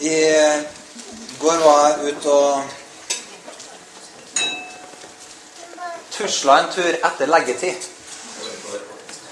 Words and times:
I 0.00 0.14
går 1.38 1.56
var 1.58 1.88
jeg 1.88 2.12
ute 2.12 2.30
og 2.30 2.62
tusla 6.14 6.58
en 6.60 6.68
tur 6.70 6.98
etter 7.08 7.26
leggetid. 7.26 7.88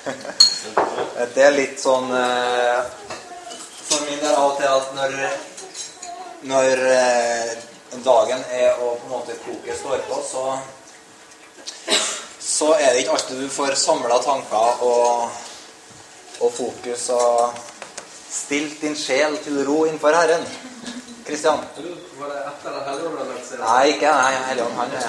Det 1.34 1.44
er 1.44 1.54
litt 1.54 1.78
sånn 1.82 2.10
eh, 2.14 2.80
For 3.86 4.02
min 4.06 4.18
del 4.20 4.34
av 4.34 4.48
og 4.48 4.58
til 4.58 4.68
at 4.70 4.90
når, 4.96 5.14
når 6.50 6.82
eh, 6.90 7.54
dagen 8.06 8.42
er 8.50 8.82
og 8.82 8.98
på 8.98 9.06
en 9.06 9.14
måte 9.14 9.38
koket 9.44 9.78
står 9.78 10.02
på, 10.08 10.18
så, 10.26 10.44
så 12.42 12.72
er 12.74 12.90
det 12.90 13.04
ikke 13.04 13.14
alltid 13.16 13.42
du 13.44 13.48
får 13.54 13.78
samla 13.78 14.18
tanker 14.26 14.84
og, 14.90 15.40
og 16.42 16.54
fokus 16.58 17.08
og 17.14 17.75
stilt 18.36 18.80
din 18.80 18.96
sjel 18.96 19.38
til 19.44 19.64
ro 19.66 19.84
innenfor 19.84 20.12
Herren. 20.14 20.44
Kristian? 21.26 21.58
Var 22.18 22.28
det 22.32 22.42
etter 22.50 22.70
Helligånden? 22.88 23.26
Nei, 23.60 23.86
ikke 23.94 24.06
nei, 24.12 24.34
Helligånd. 24.48 24.74
Han 24.76 24.90
er 24.92 25.00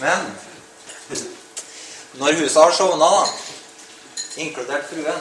Men 0.00 0.18
når 2.14 2.32
huset 2.32 2.62
har 2.62 2.72
sovna, 2.76 3.04
da, 3.04 3.22
inkludert 4.36 4.84
fruen 4.90 5.20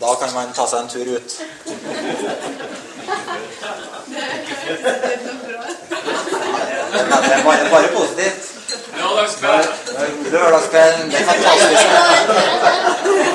Da 0.00 0.14
kan 0.20 0.34
man 0.34 0.52
ta 0.56 0.66
seg 0.66 0.80
en 0.80 0.88
tur 0.88 1.08
ut. 1.16 1.30
Det 6.90 7.34
er 7.36 7.44
bare, 7.44 7.70
bare 7.70 7.88
positivt. 7.96 8.59
Lørdagskvelden, 9.20 11.00
den 11.00 11.10
Det 11.10 11.20
er 11.20 11.24
fantastisk. 11.24 11.82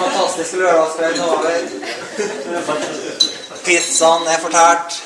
Fantastisk 0.02 0.54
lørdagskveld 0.54 1.20
over. 1.20 1.52
Pizzaen 3.66 4.28
er 4.28 4.40
fortært. 4.42 5.04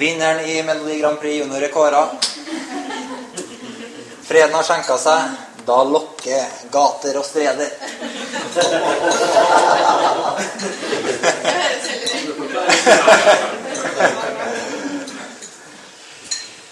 Vinneren 0.00 0.40
i 0.48 0.62
Melodi 0.62 1.00
Grand 1.00 1.18
Prix 1.20 1.38
Junior 1.42 1.62
er 1.62 1.68
kåra. 1.74 2.08
Freden 4.28 4.54
har 4.54 4.64
skjenka 4.64 4.96
seg. 5.02 5.20
Da 5.66 5.82
lokker 5.84 6.44
gater 6.72 7.18
og 7.20 7.24
streder. 7.24 7.68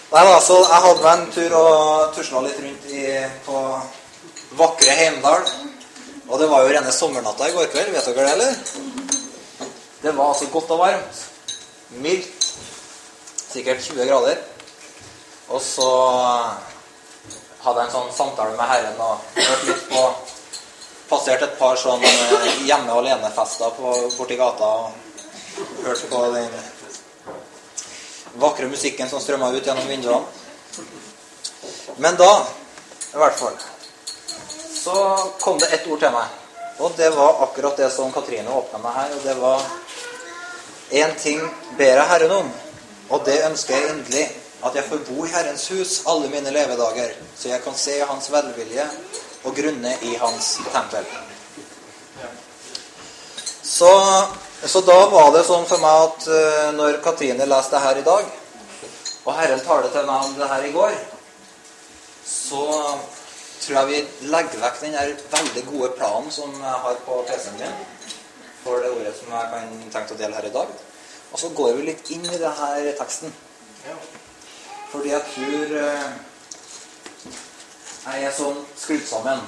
Nei 0.09 0.21
da, 0.25 0.39
så 0.41 0.55
Jeg 0.57 0.81
hadde 0.83 1.01
meg 1.03 1.11
en 1.11 1.27
tur 1.33 1.55
og 1.59 2.13
tusla 2.15 2.39
litt 2.41 2.61
rundt 2.63 2.85
i, 2.89 3.03
på 3.45 3.59
vakre 4.57 4.95
Heimdal. 4.97 5.43
Og 6.29 6.39
det 6.41 6.47
var 6.49 6.63
jo 6.65 6.71
rene 6.73 6.93
sommernatta 6.93 7.49
i 7.49 7.53
går 7.53 7.69
kveld. 7.69 7.91
Vet 7.93 8.07
dere 8.09 8.25
det, 8.25 8.31
eller? 8.33 9.69
Det 10.01 10.15
var 10.17 10.31
altså 10.31 10.47
godt 10.53 10.73
og 10.73 10.81
varmt. 10.81 11.19
Mildt. 12.01 12.47
Sikkert 13.51 13.85
20 13.85 14.09
grader. 14.09 14.41
Og 15.49 15.61
så 15.61 15.91
hadde 17.61 17.77
jeg 17.83 17.89
en 17.89 17.95
sånn 17.99 18.11
samtale 18.15 18.57
med 18.57 18.69
Herren 18.69 19.05
og 19.05 19.29
hørte 19.37 19.69
litt 19.69 19.87
på 19.93 20.03
Passerte 21.09 21.47
et 21.49 21.55
par 21.57 21.77
sånn 21.81 22.03
eh, 22.05 22.49
hjemme 22.69 22.93
alene-fester 22.93 23.77
borti 23.81 24.35
gata 24.37 24.67
og 24.83 25.85
hørte 25.85 26.09
på 26.11 26.19
den 26.35 26.53
vakre 28.37 28.67
musikken 28.67 29.09
som 29.09 29.21
strømma 29.21 29.51
ut 29.55 29.65
gjennom 29.65 29.87
vinduene. 29.87 30.25
Men 31.97 32.15
da, 32.15 32.31
i 33.13 33.17
hvert 33.17 33.39
fall, 33.39 33.55
så 34.83 34.95
kom 35.39 35.59
det 35.59 35.71
ett 35.73 35.87
ord 35.87 35.99
til 35.99 36.13
meg. 36.13 36.35
Og 36.79 36.93
det 36.95 37.09
var 37.11 37.41
akkurat 37.43 37.77
det 37.77 37.89
som 37.91 38.11
Katrine 38.15 38.53
åpna 38.55 38.79
meg 38.79 38.95
her. 38.95 39.15
Og 39.17 39.25
det 39.25 39.35
var 39.39 39.65
én 40.91 41.15
ting 41.19 41.41
ber 41.77 41.99
jeg 41.99 42.11
Herren 42.11 42.31
om, 42.31 42.53
og 43.09 43.25
det 43.25 43.41
ønsker 43.49 43.75
jeg 43.75 43.95
inderlig. 43.95 44.27
At 44.59 44.75
jeg 44.75 44.89
får 44.89 45.05
bo 45.07 45.23
i 45.23 45.31
Herrens 45.31 45.69
hus 45.71 46.01
alle 46.11 46.27
mine 46.27 46.51
levedager, 46.51 47.13
så 47.39 47.47
jeg 47.47 47.61
kan 47.63 47.75
se 47.79 47.93
Hans 48.03 48.27
velvilje 48.31 48.89
og 49.47 49.55
grunne 49.55 49.93
i 50.03 50.17
Hans 50.19 50.57
tempel. 50.73 51.05
Så, 53.63 53.91
så 54.65 54.81
da 54.83 54.97
var 55.11 55.31
det 55.35 55.45
sånn 55.47 55.67
for 55.69 55.79
meg 55.83 56.05
at 56.07 56.27
uh, 56.27 56.71
når 56.75 56.99
Katrine 57.03 57.47
leste 57.47 57.77
det 57.77 57.83
her 57.85 58.01
i 58.01 58.07
dag, 58.07 58.33
og 59.23 59.35
Herren 59.37 59.61
talte 59.63 59.93
til 59.93 60.07
meg 60.09 60.25
om 60.25 60.35
det 60.35 60.49
her 60.49 60.65
i 60.67 60.73
går, 60.73 60.97
så 62.25 62.65
tror 63.59 63.77
jeg 63.77 63.87
vi 63.89 64.27
legger 64.31 64.61
vekk 64.63 64.81
den 64.83 64.95
der 64.97 65.15
veldig 65.31 65.63
gode 65.69 65.89
planen 65.97 66.31
som 66.33 66.51
jeg 66.55 66.83
har 66.85 67.01
på 67.05 67.23
PC-en 67.27 67.59
min 67.59 67.79
for 68.63 68.83
det 68.83 68.91
ordet 68.91 69.13
som 69.15 69.31
jeg 69.33 69.51
kan 69.53 69.75
tenke 69.93 70.15
å 70.15 70.19
dele 70.19 70.35
her 70.35 70.47
i 70.49 70.53
dag. 70.53 70.71
Og 71.31 71.39
så 71.39 71.51
går 71.55 71.77
vi 71.77 71.85
litt 71.89 72.11
inn 72.15 72.25
i 72.25 72.39
det 72.41 72.51
her 72.59 72.89
teksten. 72.99 73.31
Fordi 74.89 75.11
jeg 75.13 75.21
tror 75.33 75.75
eh, 75.83 76.07
jeg 78.09 78.25
er 78.25 78.35
sånn 78.35 78.57
skrudd 78.73 79.05
sammen 79.05 79.43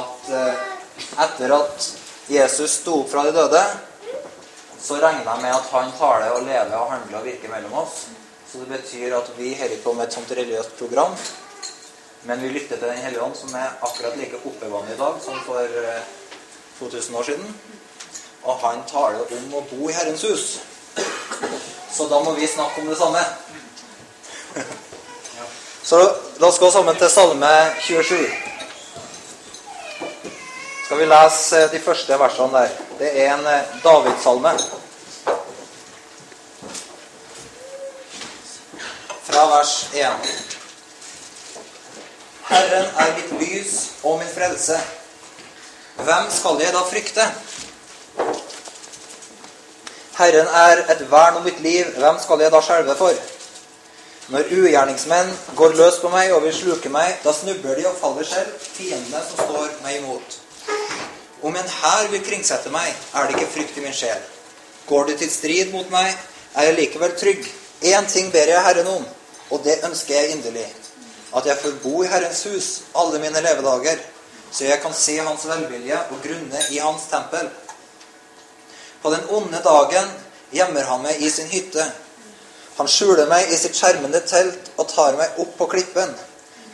at 0.00 0.32
eh, 0.34 0.64
etter 1.24 1.54
at 1.54 1.88
Jesus 2.30 2.80
sto 2.80 3.00
opp 3.04 3.12
fra 3.12 3.24
de 3.26 3.34
døde, 3.34 3.62
så 4.82 4.96
regner 4.96 5.26
jeg 5.26 5.42
med 5.42 5.54
at 5.54 5.68
han 5.72 5.92
taler 5.98 6.30
og 6.34 6.42
lever 6.46 6.76
og 6.76 6.90
handler 6.92 7.18
og 7.18 7.24
virker 7.24 7.52
mellom 7.52 7.72
oss. 7.82 8.06
Så 8.52 8.58
det 8.58 8.68
betyr 8.68 9.16
at 9.16 9.30
vi 9.36 9.52
ikke 9.52 9.82
på 9.84 9.92
med 9.92 10.06
et 10.06 10.14
sånt 10.16 10.32
religiøst 10.32 10.78
program, 10.78 11.14
men 12.22 12.42
vi 12.42 12.48
lytter 12.48 12.76
til 12.76 12.88
Den 12.88 12.98
hellige 13.04 13.22
ånd, 13.22 13.34
som 13.34 13.54
er 13.54 13.76
akkurat 13.82 14.16
like 14.16 14.40
oppegående 14.44 14.94
i 14.94 14.98
dag 14.98 15.20
som 15.24 15.38
for 15.46 15.60
eh, 15.60 16.02
2000 16.78 17.16
år 17.16 17.22
siden. 17.22 17.56
Og 18.42 18.58
han 18.58 18.82
taler 18.88 19.20
om 19.36 19.54
å 19.54 19.64
bo 19.70 19.88
i 19.88 19.92
Herrens 19.92 20.22
hus. 20.22 20.58
Så 21.92 22.06
da 22.08 22.20
må 22.24 22.34
vi 22.34 22.46
snakke 22.46 22.80
om 22.80 22.88
det 22.88 22.98
samme. 22.98 23.24
Så 25.90 25.98
la 26.38 26.46
oss 26.46 26.58
gå 26.58 26.70
sammen 26.70 26.96
til 26.96 27.10
Salme 27.10 27.50
27. 27.80 28.26
Skal 30.84 30.98
vi 30.98 31.08
lese 31.08 31.66
de 31.72 31.80
første 31.80 32.18
versene 32.18 32.52
der. 32.58 32.89
Det 33.00 33.20
er 33.20 33.34
en 33.34 33.44
Davidsalme 33.44 34.48
Davidssalme. 34.48 34.58
Fra 39.24 39.44
vers 39.48 39.88
1. 39.94 40.02
Herren 42.50 42.90
er 43.04 43.14
mitt 43.16 43.30
lys 43.40 43.72
og 44.02 44.18
min 44.18 44.28
frelse. 44.34 44.76
Hvem 45.96 46.28
skal 46.30 46.60
jeg 46.60 46.74
da 46.74 46.82
frykte? 46.90 47.24
Herren 50.18 50.52
er 50.64 50.84
et 50.92 51.06
vern 51.10 51.40
om 51.40 51.48
mitt 51.48 51.60
liv. 51.60 51.84
Hvem 51.96 52.20
skal 52.20 52.44
jeg 52.44 52.52
da 52.52 52.60
skjelve 52.60 52.98
for? 53.00 53.16
Når 54.28 54.52
ugjerningsmenn 54.58 55.32
går 55.56 55.80
løs 55.80 56.02
på 56.04 56.12
meg 56.12 56.36
og 56.36 56.44
vil 56.44 56.54
sluke 56.54 56.92
meg, 56.92 57.16
da 57.24 57.32
snubler 57.32 57.80
de 57.80 57.88
og 57.88 57.96
faller 58.04 58.28
selv, 58.28 58.52
fiendene 58.60 59.24
som 59.30 59.44
står 59.46 59.68
meg 59.88 60.02
imot. 60.02 60.40
Om 61.42 61.56
en 61.56 61.72
hær 61.82 62.10
vil 62.12 62.24
kringsette 62.24 62.72
meg, 62.72 62.92
er 63.14 63.26
det 63.26 63.38
ikke 63.38 63.52
frykt 63.54 63.78
i 63.80 63.84
min 63.84 63.96
sjel. 63.96 64.20
Går 64.88 65.06
det 65.08 65.18
til 65.22 65.30
strid 65.32 65.72
mot 65.72 65.88
meg, 65.92 66.12
er 66.54 66.68
jeg 66.68 66.76
likevel 66.76 67.16
trygg. 67.16 67.46
Én 67.80 68.08
ting 68.12 68.28
ber 68.32 68.50
jeg 68.50 68.64
Herren 68.64 68.90
om, 68.92 69.06
og 69.50 69.64
det 69.64 69.78
ønsker 69.88 70.14
jeg 70.14 70.34
inderlig. 70.36 70.66
At 71.36 71.46
jeg 71.46 71.56
får 71.62 71.78
bo 71.82 72.02
i 72.02 72.10
Herrens 72.10 72.42
hus 72.50 72.68
alle 72.98 73.20
mine 73.22 73.40
levedager, 73.40 74.02
så 74.52 74.66
jeg 74.66 74.80
kan 74.82 74.94
se 74.94 75.16
Hans 75.22 75.46
velvilje 75.46 75.98
og 76.10 76.22
grunne 76.24 76.64
i 76.70 76.78
Hans 76.82 77.06
tempel. 77.10 77.48
På 79.02 79.10
den 79.14 79.24
onde 79.30 79.62
dagen 79.64 80.10
gjemmer 80.52 80.84
han 80.84 81.04
meg 81.06 81.22
i 81.22 81.30
sin 81.30 81.48
hytte. 81.48 81.86
Han 82.76 82.88
skjuler 82.88 83.30
meg 83.30 83.48
i 83.48 83.56
sitt 83.56 83.78
skjermende 83.78 84.20
telt 84.26 84.72
og 84.76 84.88
tar 84.90 85.16
meg 85.16 85.38
opp 85.40 85.54
på 85.56 85.70
klippen. 85.72 86.12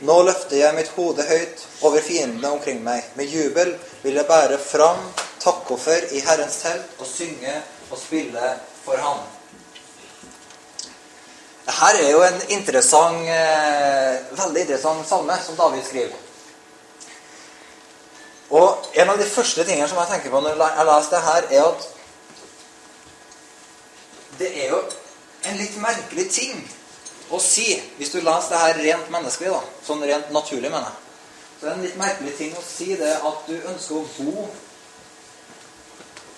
Nå 0.05 0.17
løfter 0.27 0.59
jeg 0.61 0.77
mitt 0.77 0.91
hode 0.93 1.25
høyt 1.25 1.63
over 1.89 2.03
fiendene 2.05 2.51
omkring 2.53 2.83
meg. 2.85 3.07
Med 3.17 3.33
jubel 3.33 3.73
vil 4.03 4.19
jeg 4.19 4.29
bære 4.29 4.59
fram 4.61 5.01
takkoffer 5.41 6.11
i 6.13 6.21
Herrens 6.21 6.59
telt 6.61 7.01
og 7.01 7.09
synge 7.09 7.55
og 7.89 7.97
spille 7.99 8.51
for 8.83 9.01
Ham. 9.01 9.25
Dette 11.67 12.03
er 12.03 12.11
jo 12.13 12.21
en 12.23 12.41
interessant, 12.59 13.25
eh, 13.25 14.21
veldig 14.37 14.61
interessant 14.67 15.09
salme 15.09 15.39
som 15.47 15.57
David 15.57 15.83
skriver. 15.89 16.17
Og 18.51 18.87
en 18.95 19.11
av 19.11 19.19
de 19.19 19.25
første 19.25 19.65
tingene 19.65 19.89
som 19.89 19.99
jeg 19.99 20.13
tenker 20.13 20.31
på 20.31 20.41
når 20.41 20.61
jeg 20.61 20.87
leser 20.87 21.11
det 21.11 21.23
her, 21.23 21.43
er 21.51 21.65
at 21.65 21.89
det 24.39 24.65
er 24.65 24.69
jo 24.71 24.83
en 25.45 25.57
litt 25.57 25.77
merkelig 25.81 26.31
ting 26.31 26.61
å 27.31 27.41
si 27.43 27.67
hvis 27.99 28.13
du 28.15 28.21
leser 28.21 28.53
det 28.53 28.63
her 28.63 28.79
rent 28.85 29.11
menneskelig, 29.15 29.51
da, 29.55 29.83
sånn 29.87 30.05
rent 30.07 30.31
naturlig, 30.35 30.71
mener 30.71 30.87
jeg. 30.87 31.03
Så 31.57 31.65
det 31.65 31.71
er 31.71 31.77
en 31.77 31.85
litt 31.87 31.99
merkelig 32.01 32.33
ting 32.37 32.57
å 32.57 32.65
si 32.65 32.95
det 33.01 33.13
at 33.17 33.47
du 33.49 33.55
ønsker 33.57 33.97
å 33.97 34.09
bo 34.19 34.49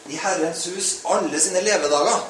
i 0.09 0.17
Herrens 0.17 0.65
hus 0.71 0.91
alle 1.11 1.41
sine 1.43 1.61
levedager. 1.67 2.21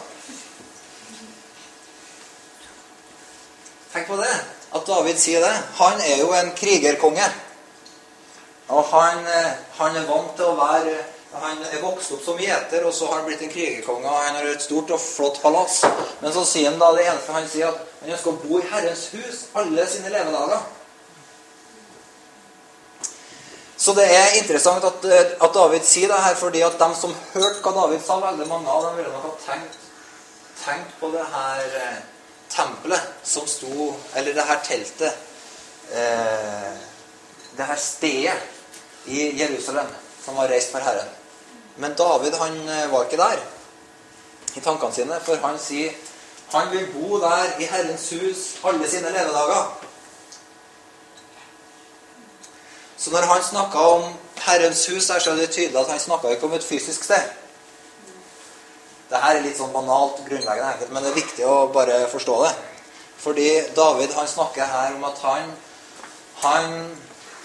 Tenk 3.93 4.09
på 4.09 4.17
det. 4.21 4.33
At 4.75 4.89
David 4.89 5.21
sier 5.21 5.45
det. 5.45 5.53
Han 5.79 6.01
er 6.05 6.19
jo 6.21 6.33
en 6.37 6.51
krigerkonge. 6.57 7.29
Og 8.69 8.85
han, 8.91 9.23
han 9.79 9.97
er 9.97 10.09
vant 10.09 10.35
til 10.37 10.51
å 10.51 10.59
være 10.59 10.97
Han 11.33 11.61
er 11.61 11.83
vokst 11.83 12.15
opp 12.17 12.23
som 12.25 12.39
gjeter, 12.41 12.87
og 12.89 12.95
så 12.95 13.07
har 13.07 13.21
han 13.21 13.27
blitt 13.29 13.43
en 13.45 13.53
krigerkonge. 13.53 14.09
og 14.09 14.25
Han 14.25 14.39
har 14.39 14.49
et 14.49 14.65
stort 14.65 14.91
og 14.91 15.01
flott 15.01 15.43
palass. 15.43 15.83
Men 16.23 16.33
så 16.33 16.45
sier 16.49 16.71
han 16.71 16.81
da 16.81 16.89
det 16.97 17.05
eneste 17.05 17.37
han 17.37 17.49
sier, 17.53 17.69
at 17.69 18.01
han 18.01 18.15
ønsker 18.15 18.33
å 18.33 18.41
bo 18.45 18.61
i 18.61 18.69
Herrens 18.71 19.05
hus 19.13 19.43
alle 19.61 19.85
sine 19.91 20.13
levedager. 20.15 20.65
Så 23.79 23.93
det 23.95 24.09
er 24.11 24.39
interessant 24.41 24.85
at, 24.85 25.05
at 25.39 25.53
David 25.55 25.85
sier 25.87 26.11
det 26.11 26.23
her, 26.25 26.35
fordi 26.35 26.65
at 26.67 26.81
de 26.81 26.89
som 26.99 27.13
hørte 27.35 27.61
hva 27.63 27.75
David 27.77 28.03
sa, 28.03 28.17
veldig 28.25 28.49
mange 28.49 28.73
av 28.73 28.89
dem 28.89 28.97
ville 28.99 29.13
nok 29.13 29.29
ha 29.29 29.35
tenkt, 29.45 29.77
tenkt 30.65 30.97
på 30.99 31.13
det 31.13 31.29
her 31.31 31.77
eh, 31.79 32.01
tempelet 32.51 33.13
som 33.23 33.47
sto 33.47 33.93
Eller 34.17 34.35
det 34.35 34.49
her 34.49 34.65
teltet. 34.67 35.23
Eh, 35.93 36.73
det 37.59 37.69
her 37.71 37.79
stedet 37.79 38.35
i 39.07 39.31
Jerusalem 39.39 39.87
som 40.25 40.37
var 40.37 40.49
reist 40.49 40.75
for 40.75 40.85
Herren. 40.85 41.18
Men 41.79 41.95
David 41.99 42.35
han 42.39 42.59
eh, 42.69 42.93
var 42.93 43.07
ikke 43.07 43.21
der 43.21 43.43
i 44.57 44.61
tankene 44.61 44.95
sine, 44.95 45.21
for 45.23 45.41
han 45.43 45.59
sier 45.63 45.95
han 46.53 46.71
vil 46.73 46.87
bo 46.93 47.19
der 47.21 47.59
i 47.61 47.67
Herrens 47.69 48.11
hus 48.11 48.45
alle 48.65 48.89
sine 48.89 49.11
levedager. 49.13 49.67
Så 52.97 53.11
når 53.11 53.27
han 53.29 53.43
snakka 53.43 53.79
om 53.79 54.15
Herrens 54.37 54.87
hus, 54.87 55.09
her, 55.09 55.19
så 55.19 55.31
er 55.31 55.37
det 55.37 55.51
tydelig 55.51 55.81
at 55.81 55.91
han 55.91 56.01
snakka 56.01 56.29
ikke 56.29 56.47
om 56.49 56.57
et 56.57 56.65
fysisk 56.65 57.05
sted. 57.05 57.29
Dette 59.09 59.21
er 59.25 59.43
litt 59.45 59.57
sånn 59.57 59.73
banalt 59.73 60.19
grunnleggende 60.25 60.73
enkelt, 60.73 60.91
men 60.93 61.05
det 61.05 61.13
er 61.13 61.21
viktig 61.21 61.45
å 61.49 61.69
bare 61.73 62.01
forstå 62.13 62.41
det. 62.45 62.55
Fordi 63.19 63.49
David 63.77 64.13
han 64.17 64.29
snakker 64.29 64.69
her 64.73 64.97
om 64.97 65.05
at 65.09 65.23
han, 65.25 65.55
han 66.43 66.75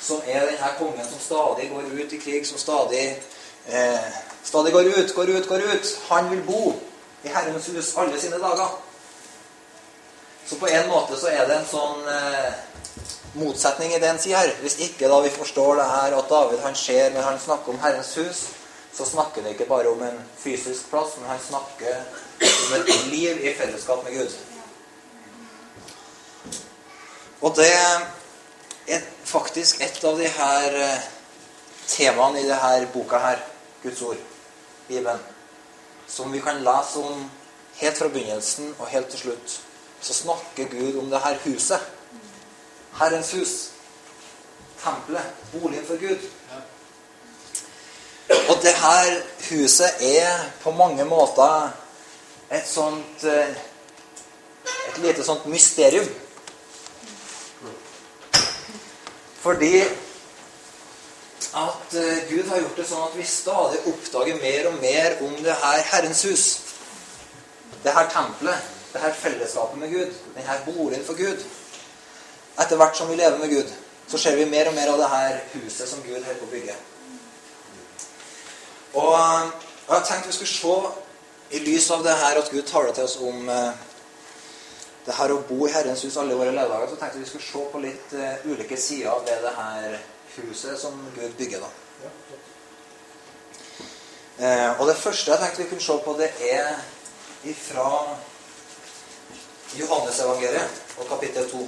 som 0.02 0.26
er 0.28 0.48
denne 0.50 0.74
kongen 0.80 1.08
som 1.08 1.22
stadig 1.24 1.70
går 1.72 1.94
ut 2.02 2.14
i 2.14 2.20
krig, 2.20 2.48
som 2.48 2.60
stadig 2.60 3.06
eh, 3.68 4.10
stadig 4.44 4.74
går 4.74 4.92
ut, 4.98 5.16
går 5.16 5.30
ut, 5.30 5.48
går 5.48 5.60
ut. 5.60 5.98
Han 6.10 6.30
vil 6.30 6.42
bo 6.48 6.74
i 7.24 7.32
Herrens 7.32 7.70
hus 7.70 7.94
alle 7.98 8.20
sine 8.20 8.38
dager. 8.38 8.70
Så 10.46 10.56
på 10.56 10.68
en 10.68 10.90
måte 10.90 11.18
så 11.20 11.32
er 11.32 11.48
det 11.48 11.56
en 11.58 11.70
sånn 11.70 12.08
eh, 12.12 12.54
motsetning 13.40 13.94
i 13.94 14.00
det 14.00 14.10
han 14.12 14.20
sier 14.22 14.42
her. 14.42 14.52
Hvis 14.62 14.80
ikke 14.84 15.10
da 15.12 15.22
vi 15.24 15.32
forstår 15.34 15.80
det 15.80 15.88
her 15.92 16.18
at 16.18 16.30
David 16.30 16.60
han 16.66 16.76
ser 16.76 17.14
når 17.14 17.30
han 17.30 17.40
snakker 17.40 17.74
om 17.74 17.80
Herrens 17.84 18.16
hus, 18.20 18.44
så 18.94 19.06
snakker 19.06 19.42
han 19.42 19.54
ikke 19.54 19.70
bare 19.70 19.90
om 19.90 20.02
en 20.06 20.20
fysisk 20.38 20.90
plass, 20.92 21.16
men 21.18 21.32
han 21.32 21.40
snakker 21.42 22.04
om 22.44 22.76
et 22.78 22.92
liv 23.10 23.40
i 23.42 23.56
fellesskap 23.58 24.04
med 24.04 24.20
Gud. 24.20 24.36
Og 27.44 27.56
det 27.56 27.72
er 28.88 29.02
faktisk 29.26 29.82
et 29.82 30.04
av 30.06 30.20
de 30.20 30.28
her 30.30 30.78
eh, 30.84 31.08
temaene 31.88 32.44
i 32.44 32.48
denne 32.48 32.92
boka 32.94 33.20
her, 33.20 33.42
Guds 33.84 34.02
ord, 34.02 34.18
Bibelen, 34.88 35.20
som 36.08 36.34
vi 36.34 36.40
kan 36.40 36.64
lese 36.64 37.00
om 37.00 37.30
helt 37.76 37.98
fra 37.98 38.08
begynnelsen 38.08 38.76
og 38.80 38.88
helt 38.88 39.10
til 39.10 39.20
slutt. 39.20 39.62
Så 40.02 40.14
snakker 40.14 40.72
Gud 40.72 41.00
om 41.00 41.10
det 41.10 41.20
her 41.24 41.38
huset. 41.46 41.80
Herrens 43.00 43.32
hus. 43.32 43.70
Tempelet. 44.84 45.26
Boligen 45.52 45.86
for 45.86 46.00
Gud. 46.00 46.20
Og 48.50 48.62
det 48.62 48.74
her 48.74 49.22
huset 49.50 49.90
er 50.02 50.50
på 50.62 50.72
mange 50.72 51.06
måter 51.06 51.72
et 52.52 52.68
sånt 52.68 53.24
eh, 53.24 53.56
Et 54.64 54.98
lite 54.98 55.24
sånt 55.24 55.46
mysterium. 55.46 56.06
Fordi 59.42 59.84
at 61.54 61.94
eh, 61.94 62.30
Gud 62.30 62.48
har 62.50 62.62
gjort 62.62 62.80
det 62.80 62.86
sånn 62.90 63.04
at 63.06 63.18
vi 63.18 63.26
stadig 63.30 63.82
oppdager 63.90 64.40
mer 64.42 64.70
og 64.72 64.80
mer 64.82 65.18
om 65.26 65.36
det 65.46 65.58
her 65.62 65.84
Herrens 65.92 66.24
hus. 66.26 66.46
Det 67.84 67.94
her 67.94 68.10
tempelet, 68.10 68.72
det 68.94 69.02
her 69.04 69.14
fellesskapet 69.18 69.78
med 69.78 69.94
Gud, 69.94 70.16
den 70.36 70.48
her 70.48 70.64
boligen 70.66 71.06
for 71.06 71.20
Gud. 71.20 71.44
Etter 72.58 72.80
hvert 72.80 72.98
som 72.98 73.10
vi 73.10 73.20
lever 73.20 73.38
med 73.38 73.54
Gud, 73.54 73.70
så 74.08 74.18
ser 74.18 74.36
vi 74.40 74.50
mer 74.50 74.70
og 74.72 74.76
mer 74.78 74.94
av 74.94 75.02
det 75.02 75.10
her 75.14 75.40
huset 75.54 75.90
som 75.90 76.02
Gud 76.06 76.18
holder 76.18 76.42
på 76.42 76.50
å 76.50 76.54
bygge. 76.54 76.76
Og 78.94 79.14
jeg 79.14 79.94
har 79.94 80.06
tenkt 80.08 80.30
vi 80.30 80.36
skulle 80.38 80.54
se, 80.54 80.76
i 81.54 81.62
lys 81.62 81.90
av 81.94 82.02
det 82.06 82.14
her 82.18 82.40
at 82.40 82.50
Gud 82.50 82.66
taler 82.66 82.94
til 82.98 83.06
oss 83.06 83.20
om 83.22 83.50
eh, 83.50 83.82
det 85.06 85.14
her 85.18 85.34
å 85.34 85.42
bo 85.46 85.68
i 85.68 85.74
Herrens 85.74 86.02
hus 86.06 86.18
alle 86.18 86.38
våre 86.40 86.54
levedager, 86.56 86.90
så 86.90 86.98
tenkte 86.98 87.22
vi 87.22 87.30
skulle 87.30 87.46
se 87.46 87.64
på 87.74 87.82
litt 87.84 88.14
uh, 88.16 88.46
ulike 88.48 88.78
sider 88.80 89.12
av 89.12 89.26
det 89.28 89.52
her 89.58 89.98
huset 90.42 90.80
som 90.80 90.98
Gud 91.16 91.34
bygger. 91.38 91.60
da. 91.60 91.70
Eh, 94.40 94.80
og 94.80 94.88
det 94.88 94.98
første 94.98 95.32
jeg 95.32 95.40
tenkte 95.40 95.64
vi 95.64 95.70
kunne 95.70 95.82
se 95.82 96.00
på, 96.06 96.16
det 96.20 96.32
er 96.52 96.74
ifra 97.44 98.18
Johannesevangeliet 99.80 100.84
og 100.98 101.08
kapittel 101.08 101.50
2. 101.52 101.68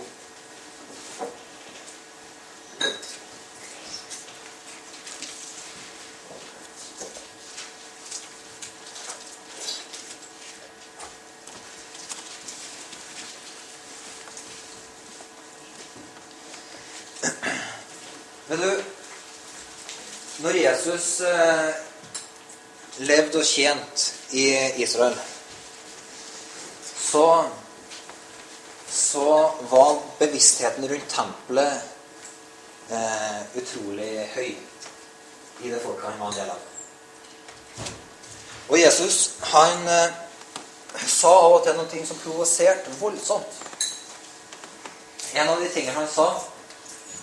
Vet 18.47 18.61
du, 18.61 18.83
når 20.45 20.53
Jesus 20.61 21.21
eh, 21.21 21.69
levde 22.97 23.39
og 23.39 23.45
tjente 23.45 24.11
i 24.37 24.43
Israel, 24.83 25.15
så, 26.85 27.45
så 28.89 29.31
var 29.71 30.03
bevisstheten 30.19 30.85
rundt 30.91 31.09
tempelet 31.09 31.81
eh, 32.93 33.41
utrolig 33.57 34.11
høy 34.35 34.51
i 35.65 35.71
det 35.71 35.81
folket 35.81 36.11
han 36.11 36.21
var 36.21 36.29
en 36.29 36.37
del 36.37 36.53
av. 36.53 36.61
Og 38.69 38.79
Jesus 38.79 39.19
han 39.49 39.93
eh, 39.97 40.23
sa 41.09 41.37
av 41.39 41.57
og 41.57 41.63
til 41.65 41.85
ting 41.89 42.05
som 42.05 42.21
provoserte 42.21 42.99
voldsomt. 43.01 43.63
En 45.33 45.49
av 45.49 45.57
de 45.57 45.73
tingene 45.73 45.97
han 46.03 46.11
sa 46.11 46.35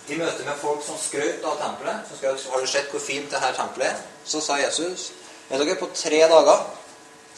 i 0.07 0.17
møte 0.19 0.43
med 0.43 0.57
folk 0.59 0.81
som 0.85 0.97
skrøt 0.99 1.45
av 1.47 1.59
tempelet, 1.61 2.07
som 2.09 2.17
skrøt, 2.19 2.47
har 2.51 2.63
du 2.63 2.67
sett 2.67 2.89
hvor 2.91 3.03
fint 3.03 3.31
det 3.31 3.39
her 3.39 3.53
tempelet 3.55 3.87
er? 3.87 4.01
Så 4.25 4.41
sa 4.43 4.57
Jesus 4.59 5.11
vet 5.49 5.61
dere, 5.61 5.77
på 5.79 5.89
tre 5.95 6.19
dager 6.27 6.65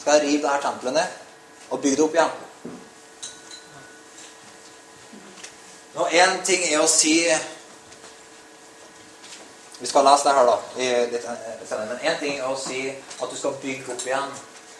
skal 0.00 0.16
jeg 0.16 0.26
rive 0.26 0.42
det 0.42 0.50
her 0.50 0.64
tempelet 0.64 0.94
ned 0.94 1.70
og 1.70 1.80
bygge 1.82 1.96
det 1.96 2.04
opp 2.04 2.16
igjen. 2.18 2.34
Nå, 5.96 6.08
Én 6.12 6.42
ting 6.44 6.66
er 6.68 6.82
å 6.82 6.88
si 6.90 7.20
Vi 9.76 9.86
skal 9.86 10.06
lese 10.08 10.24
det 10.24 10.32
her, 10.32 10.46
da. 10.48 10.56
Litt 11.12 11.24
senere, 11.68 11.86
Men 11.90 12.04
én 12.10 12.18
ting 12.20 12.38
er 12.38 12.48
å 12.48 12.56
si 12.56 12.88
at 12.88 13.30
du 13.30 13.36
skal 13.36 13.58
bygge 13.60 13.92
opp 13.92 14.06
igjen 14.06 14.30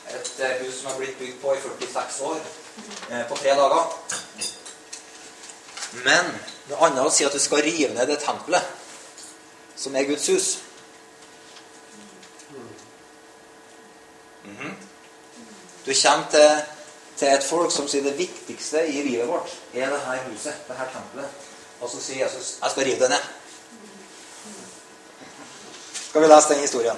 et 0.06 0.40
eh, 0.40 0.62
hus 0.62 0.78
som 0.80 0.92
er 0.92 1.00
blitt 1.00 1.18
bygd 1.18 1.40
på 1.42 1.52
i 1.52 1.60
46 1.60 2.20
år, 2.30 2.38
eh, 3.10 3.24
på 3.28 3.36
tre 3.36 3.56
dager. 3.58 3.90
Men 6.06 6.30
noe 6.68 6.86
annet 6.86 7.06
å 7.06 7.12
si 7.12 7.24
at 7.26 7.34
du 7.34 7.40
skal 7.42 7.62
rive 7.64 7.94
ned 7.94 8.08
det 8.10 8.18
tempelet 8.22 8.62
som 9.76 9.96
er 9.96 10.08
Guds 10.08 10.28
hus. 10.28 10.58
Mm 14.44 14.56
-hmm. 14.56 14.74
Du 15.86 15.94
kommer 15.94 16.26
til, 16.30 16.62
til, 17.18 17.28
et 17.28 17.44
folk 17.44 17.72
som 17.72 17.88
sier 17.88 18.02
det 18.02 18.18
viktigste 18.18 18.86
i 18.86 19.02
livet 19.02 19.28
vårt 19.28 19.50
er 19.74 19.90
det 19.90 20.00
her 20.00 20.24
huset, 20.30 20.54
det 20.68 20.76
her 20.76 20.88
tempelet. 20.92 21.30
Og 21.80 21.90
så 21.90 22.00
sier 22.00 22.24
Jesus 22.24 22.58
'Jeg 22.62 22.70
skal 22.70 22.84
rive 22.84 22.98
det 22.98 23.10
ned'. 23.10 23.26
Skal 26.08 26.22
vi 26.22 26.26
lese 26.26 26.48
den 26.48 26.60
historien? 26.60 26.96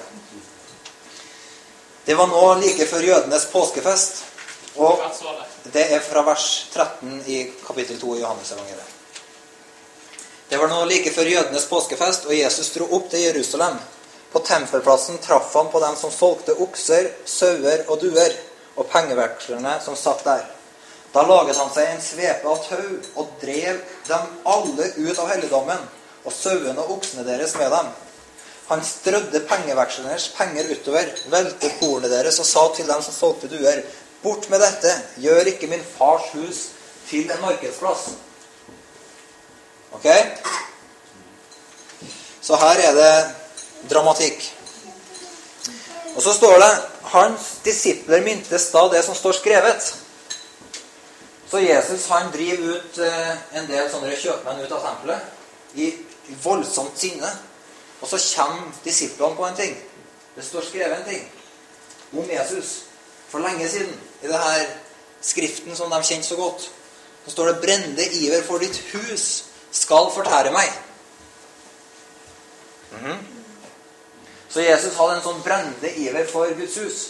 Det 2.07 2.17
var 2.17 2.27
nå 2.27 2.55
like 2.55 2.87
før 2.87 3.01
jødenes 3.01 3.45
påskefest. 3.53 4.25
Og 4.77 5.01
det 5.73 5.93
er 5.95 6.01
fra 6.01 6.23
vers 6.23 6.71
13 6.75 7.23
i 7.27 7.51
kapittel 7.67 8.01
2 8.01 8.15
i 8.15 8.21
Johannes-evangeliet. 8.21 8.98
Det 10.49 10.57
var 10.57 10.71
nå 10.73 10.85
like 10.88 11.11
før 11.12 11.28
jødenes 11.28 11.67
påskefest, 11.69 12.25
og 12.25 12.33
Jesus 12.33 12.71
dro 12.73 12.87
opp 12.97 13.11
til 13.12 13.26
Jerusalem. 13.26 13.75
På 14.33 14.40
tempelplassen 14.45 15.19
traff 15.21 15.52
han 15.55 15.69
på 15.69 15.81
dem 15.83 15.97
som 16.00 16.12
solgte 16.12 16.55
okser, 16.64 17.11
sauer 17.28 17.83
og 17.88 18.00
duer, 18.00 18.33
og 18.78 18.88
pengevekslerne 18.88 19.75
som 19.85 19.97
satt 19.97 20.25
der. 20.25 20.47
Da 21.12 21.25
laget 21.28 21.57
han 21.61 21.69
seg 21.73 21.90
en 21.90 22.00
svepe 22.05 22.49
av 22.49 22.62
tau 22.64 23.21
og 23.21 23.35
drev 23.43 23.81
dem 24.09 24.31
alle 24.49 24.87
ut 24.97 25.19
av 25.19 25.28
helligdommen, 25.35 25.83
og 26.25 26.33
sauene 26.33 26.85
og 26.85 26.95
oksene 26.97 27.25
deres 27.26 27.52
med 27.61 27.73
dem. 27.73 27.90
Han 28.69 28.85
strødde 28.85 29.43
pengevekslernes 29.49 30.31
penger 30.37 30.71
utover, 30.73 31.12
velte 31.33 31.73
kornet 31.81 32.12
deres 32.12 32.40
og 32.40 32.49
sa 32.49 32.64
til 32.76 32.88
dem 32.88 33.05
som 33.05 33.17
solgte 33.17 33.52
duer, 33.52 33.83
bort 34.23 34.49
med 34.52 34.64
dette, 34.64 34.95
gjør 35.21 35.52
ikke 35.52 35.69
min 35.69 35.85
fars 35.97 36.33
hus 36.37 36.64
til 37.09 37.28
en 37.33 37.45
markedsplass. 37.45 38.09
Ok? 39.92 40.07
Så 42.42 42.57
her 42.57 42.83
er 42.88 42.95
det 42.97 43.90
dramatikk. 43.90 44.54
Og 46.16 46.23
så 46.23 46.33
står 46.33 46.59
det 46.59 46.71
hans 47.12 47.49
disipler 47.64 48.23
mintes 48.25 48.71
da 48.75 48.88
det 48.92 49.04
som 49.04 49.14
står 49.14 49.33
skrevet. 49.38 49.95
Så 51.50 51.59
Jesus 51.59 52.07
han 52.07 52.33
driver 52.33 52.76
ut 52.76 52.99
eh, 52.99 53.35
en 53.57 53.68
del 53.68 53.88
sånne 53.90 54.16
kjøpmenn 54.21 54.64
ut 54.64 54.73
av 54.76 54.83
tempelet 54.85 55.78
i, 55.80 55.92
voldsomt 56.42 56.99
sinne. 57.00 57.30
Og 58.02 58.11
så 58.11 58.18
kommer 58.35 58.75
disiplene 58.85 59.37
på 59.37 59.47
en 59.47 59.57
ting. 59.57 59.78
Det 60.35 60.45
står 60.45 60.66
skrevet 60.66 60.99
en 60.99 61.07
ting 61.09 61.25
om 62.12 62.28
Jesus 62.30 62.75
for 63.28 63.40
lenge 63.45 63.68
siden 63.68 63.95
i 64.23 64.28
denne 64.28 64.66
skriften 65.25 65.76
som 65.76 65.90
de 65.90 66.02
kjente 66.02 66.28
så 66.28 66.37
godt. 66.37 66.71
Så 67.25 67.30
står 67.30 67.47
det 67.47 67.61
'brennende 67.61 68.04
iver 68.12 68.42
for 68.42 68.59
ditt 68.59 68.76
hus 68.92 69.48
skal 69.73 70.11
fortære 70.15 70.53
meg'. 70.53 70.79
Mhm. 72.91 73.27
Så 74.49 74.61
Jesus 74.61 74.97
hadde 74.97 75.17
en 75.17 75.23
sånn 75.23 75.43
brennende 75.43 75.95
iver 75.97 76.27
for 76.33 76.47
Guds 76.57 76.77
hus. 76.77 77.09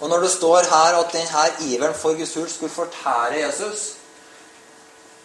Og 0.00 0.08
når 0.08 0.20
det 0.20 0.30
står 0.30 0.66
her 0.68 0.98
at 0.98 1.12
denne 1.12 1.72
iveren 1.72 1.94
for 1.94 2.12
Guds 2.18 2.34
hus 2.34 2.54
skulle 2.54 2.74
fortære 2.74 3.40
Jesus, 3.46 3.92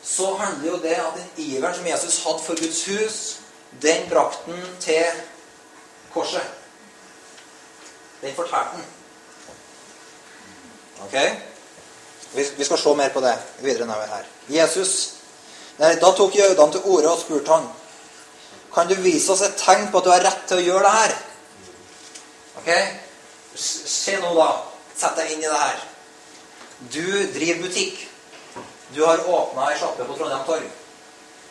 så 0.04 0.34
handler 0.36 0.72
jo 0.72 0.78
det 0.78 0.96
at 0.96 1.14
den 1.16 1.46
iveren 1.46 1.76
som 1.76 1.88
Jesus 1.88 2.24
hadde 2.24 2.44
for 2.46 2.56
Guds 2.56 2.86
hus, 2.86 3.40
den 3.82 4.10
brakte 4.10 4.52
han 4.52 4.78
til 4.80 5.06
korset. 6.14 6.42
Den 8.22 8.36
fortærte 8.36 8.70
han. 8.70 8.86
Ok? 11.04 11.16
Vi 12.58 12.64
skal 12.64 12.78
se 12.78 12.96
mer 12.96 13.10
på 13.10 13.22
det 13.22 13.38
videre 13.60 13.88
nedover 13.88 14.06
her. 14.06 14.24
Jesus, 14.50 15.19
nei, 15.80 15.96
Da 16.00 16.12
tok 16.16 16.36
jødene 16.36 16.72
til 16.76 16.86
orde 16.86 17.12
og 17.12 17.22
spurte 17.22 17.56
han 17.56 17.70
Kan 18.74 18.90
du 18.90 18.96
vise 19.02 19.32
oss 19.34 19.42
et 19.42 19.58
tegn 19.58 19.90
på 19.92 20.00
at 20.00 20.06
du 20.06 20.12
har 20.14 20.26
rett 20.26 20.44
til 20.48 20.62
å 20.62 20.66
gjøre 20.66 20.84
det 20.86 20.96
her? 20.96 21.16
Ok? 22.60 22.70
Se 23.56 24.18
nå, 24.22 24.34
da. 24.38 24.50
Sett 25.00 25.18
deg 25.18 25.32
inn 25.34 25.42
i 25.42 25.50
det 25.50 25.62
her. 25.62 25.80
Du 26.94 27.06
driver 27.34 27.64
butikk. 27.64 28.04
Du 28.94 29.02
har 29.06 29.24
åpna 29.26 29.72
ei 29.72 29.80
sjappe 29.80 30.06
på 30.06 30.18
Trondheim 30.20 30.46
Torg. 30.46 30.70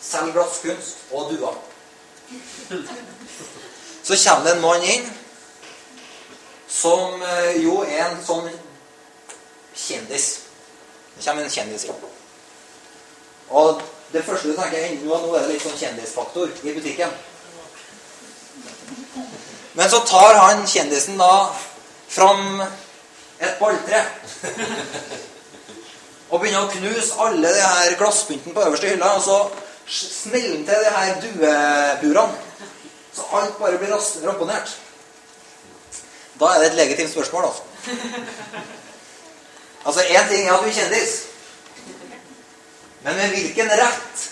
Selger 0.02 0.32
glasskunst 0.36 1.10
og 1.10 1.32
duer. 1.32 1.58
Så 4.02 4.16
kommer 4.16 4.44
det 4.44 4.54
en 4.54 4.62
mann 4.62 4.84
inn 4.84 5.10
som 6.68 7.22
eh, 7.22 7.62
jo 7.64 7.80
er 7.82 8.04
en 8.06 8.18
sånn 8.24 8.48
kjendis. 9.74 10.26
Det 11.16 11.24
kommer 11.24 11.44
en 11.44 11.52
kjendis 11.52 11.88
inn. 11.88 12.02
Og 13.48 13.82
det 14.12 14.24
første 14.24 14.48
du 14.48 14.56
tenker 14.56 14.94
nå, 15.04 15.16
nå 15.20 15.34
er 15.36 15.44
det 15.44 15.54
litt 15.54 15.64
sånn 15.64 15.76
kjendisfaktor 15.76 16.52
i 16.64 16.74
butikken. 16.76 17.10
Men 19.78 19.90
så 19.92 20.00
tar 20.08 20.38
han 20.40 20.64
kjendisen 20.66 21.20
da 21.20 21.32
fram 22.08 22.62
et 22.62 23.58
balltre. 23.60 24.00
Og 26.32 26.40
begynner 26.40 26.64
å 26.64 26.72
knuse 26.72 27.20
alle 27.24 27.52
de 27.52 27.62
her 27.62 27.94
glasspyntene 28.00 28.56
på 28.56 28.64
øverste 28.64 28.90
hylla. 28.90 29.12
Og 29.16 29.22
så 29.24 29.38
smeller 29.88 30.56
han 30.56 30.66
til 30.66 30.82
de 30.82 30.96
her 30.96 31.14
dueburene. 31.22 32.44
Så 33.14 33.28
alt 33.38 33.56
bare 33.60 33.78
blir 33.80 33.94
ramponert. 34.26 34.74
Da 36.38 36.52
er 36.54 36.60
det 36.62 36.72
et 36.72 36.76
legitimt 36.78 37.10
spørsmål, 37.12 37.48
altså. 37.48 37.62
Altså, 39.84 40.00
én 40.00 40.28
ting 40.28 40.46
er 40.46 40.52
at 40.52 40.60
du 40.62 40.68
er 40.68 40.76
kjendis. 40.76 41.27
Men 43.02 43.16
med 43.16 43.28
hvilken 43.34 43.70
rett 43.70 44.24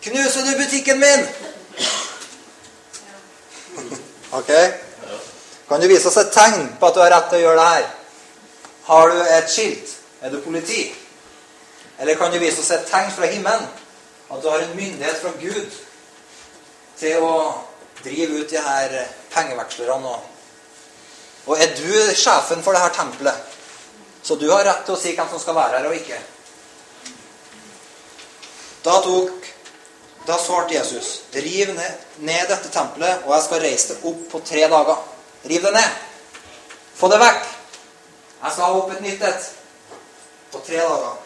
knuser 0.00 0.42
du 0.42 0.58
butikken 0.58 1.00
min? 1.00 1.26
Ok? 4.30 4.50
Kan 5.68 5.80
du 5.80 5.88
vise 5.88 6.08
oss 6.08 6.16
et 6.16 6.32
tegn 6.34 6.68
på 6.80 6.88
at 6.88 6.94
du 6.94 7.00
har 7.00 7.12
rett 7.14 7.28
til 7.30 7.40
å 7.40 7.44
gjøre 7.44 7.60
det 7.60 7.68
her? 7.74 7.86
Har 8.90 9.12
du 9.12 9.20
et 9.22 9.52
skilt? 9.52 9.92
Er 10.20 10.32
du 10.32 10.40
politi? 10.44 10.88
Eller 11.98 12.18
kan 12.18 12.32
du 12.32 12.38
vise 12.42 12.60
oss 12.60 12.70
et 12.74 12.88
tegn 12.90 13.12
fra 13.14 13.28
himmelen? 13.30 13.68
At 14.30 14.42
du 14.42 14.48
har 14.50 14.62
en 14.62 14.76
myndighet 14.76 15.22
fra 15.22 15.32
Gud 15.40 15.78
til 17.00 17.24
å 17.24 17.36
drive 18.04 18.42
ut 18.42 18.50
de 18.50 18.60
her 18.62 18.96
pengevekslerne. 19.32 20.18
Og 21.46 21.56
er 21.56 21.72
du 21.76 21.92
sjefen 22.14 22.62
for 22.62 22.76
det 22.76 22.82
her 22.82 22.94
tempelet? 22.94 23.56
Så 24.22 24.36
du 24.36 24.50
har 24.52 24.64
rett 24.64 24.84
til 24.84 24.94
å 24.94 25.00
si 25.00 25.14
hvem 25.16 25.30
som 25.32 25.40
skal 25.42 25.56
være 25.56 25.80
her 25.80 25.88
og 25.88 25.96
ikke. 25.96 26.18
Da, 28.82 29.00
tok, 29.04 29.46
da 30.26 30.38
svarte 30.38 30.74
Jesus, 30.74 31.20
riv 31.32 31.74
ned, 31.74 32.04
ned 32.24 32.48
dette 32.48 32.70
tempelet, 32.72 33.24
og 33.26 33.34
jeg 33.34 33.44
skal 33.44 33.64
reise 33.64 33.92
det 33.92 34.08
opp 34.08 34.22
på 34.32 34.40
tre 34.46 34.64
dager. 34.72 35.02
Riv 35.50 35.66
det 35.68 35.72
ned. 35.74 35.98
Få 36.96 37.08
det 37.12 37.20
vekk. 37.20 37.42
Jeg 38.40 38.54
skal 38.54 38.64
ha 38.64 38.78
opp 38.78 38.94
et 38.94 39.04
nytt 39.04 39.26
et 39.28 39.50
på 40.50 40.62
tre 40.64 40.80
dager. 40.80 41.18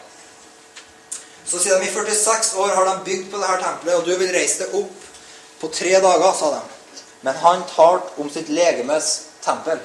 Så 1.45 1.61
sier 1.61 1.79
de 1.79 1.87
i 1.87 1.93
46 1.93 2.55
år 2.59 2.75
har 2.75 2.87
de 2.89 2.95
bygd 3.05 3.31
på 3.31 3.39
dette 3.39 3.57
tempelet, 3.63 3.95
og 3.95 4.05
du 4.05 4.15
vil 4.19 4.33
reise 4.35 4.65
det 4.65 4.81
opp 4.81 5.09
på 5.61 5.71
tre 5.71 5.95
dager, 6.03 6.31
sa 6.35 6.51
de. 6.57 6.63
Men 7.25 7.39
han 7.41 7.63
talte 7.71 8.19
om 8.21 8.29
sitt 8.29 8.49
legemes 8.49 9.11
tempel. 9.45 9.79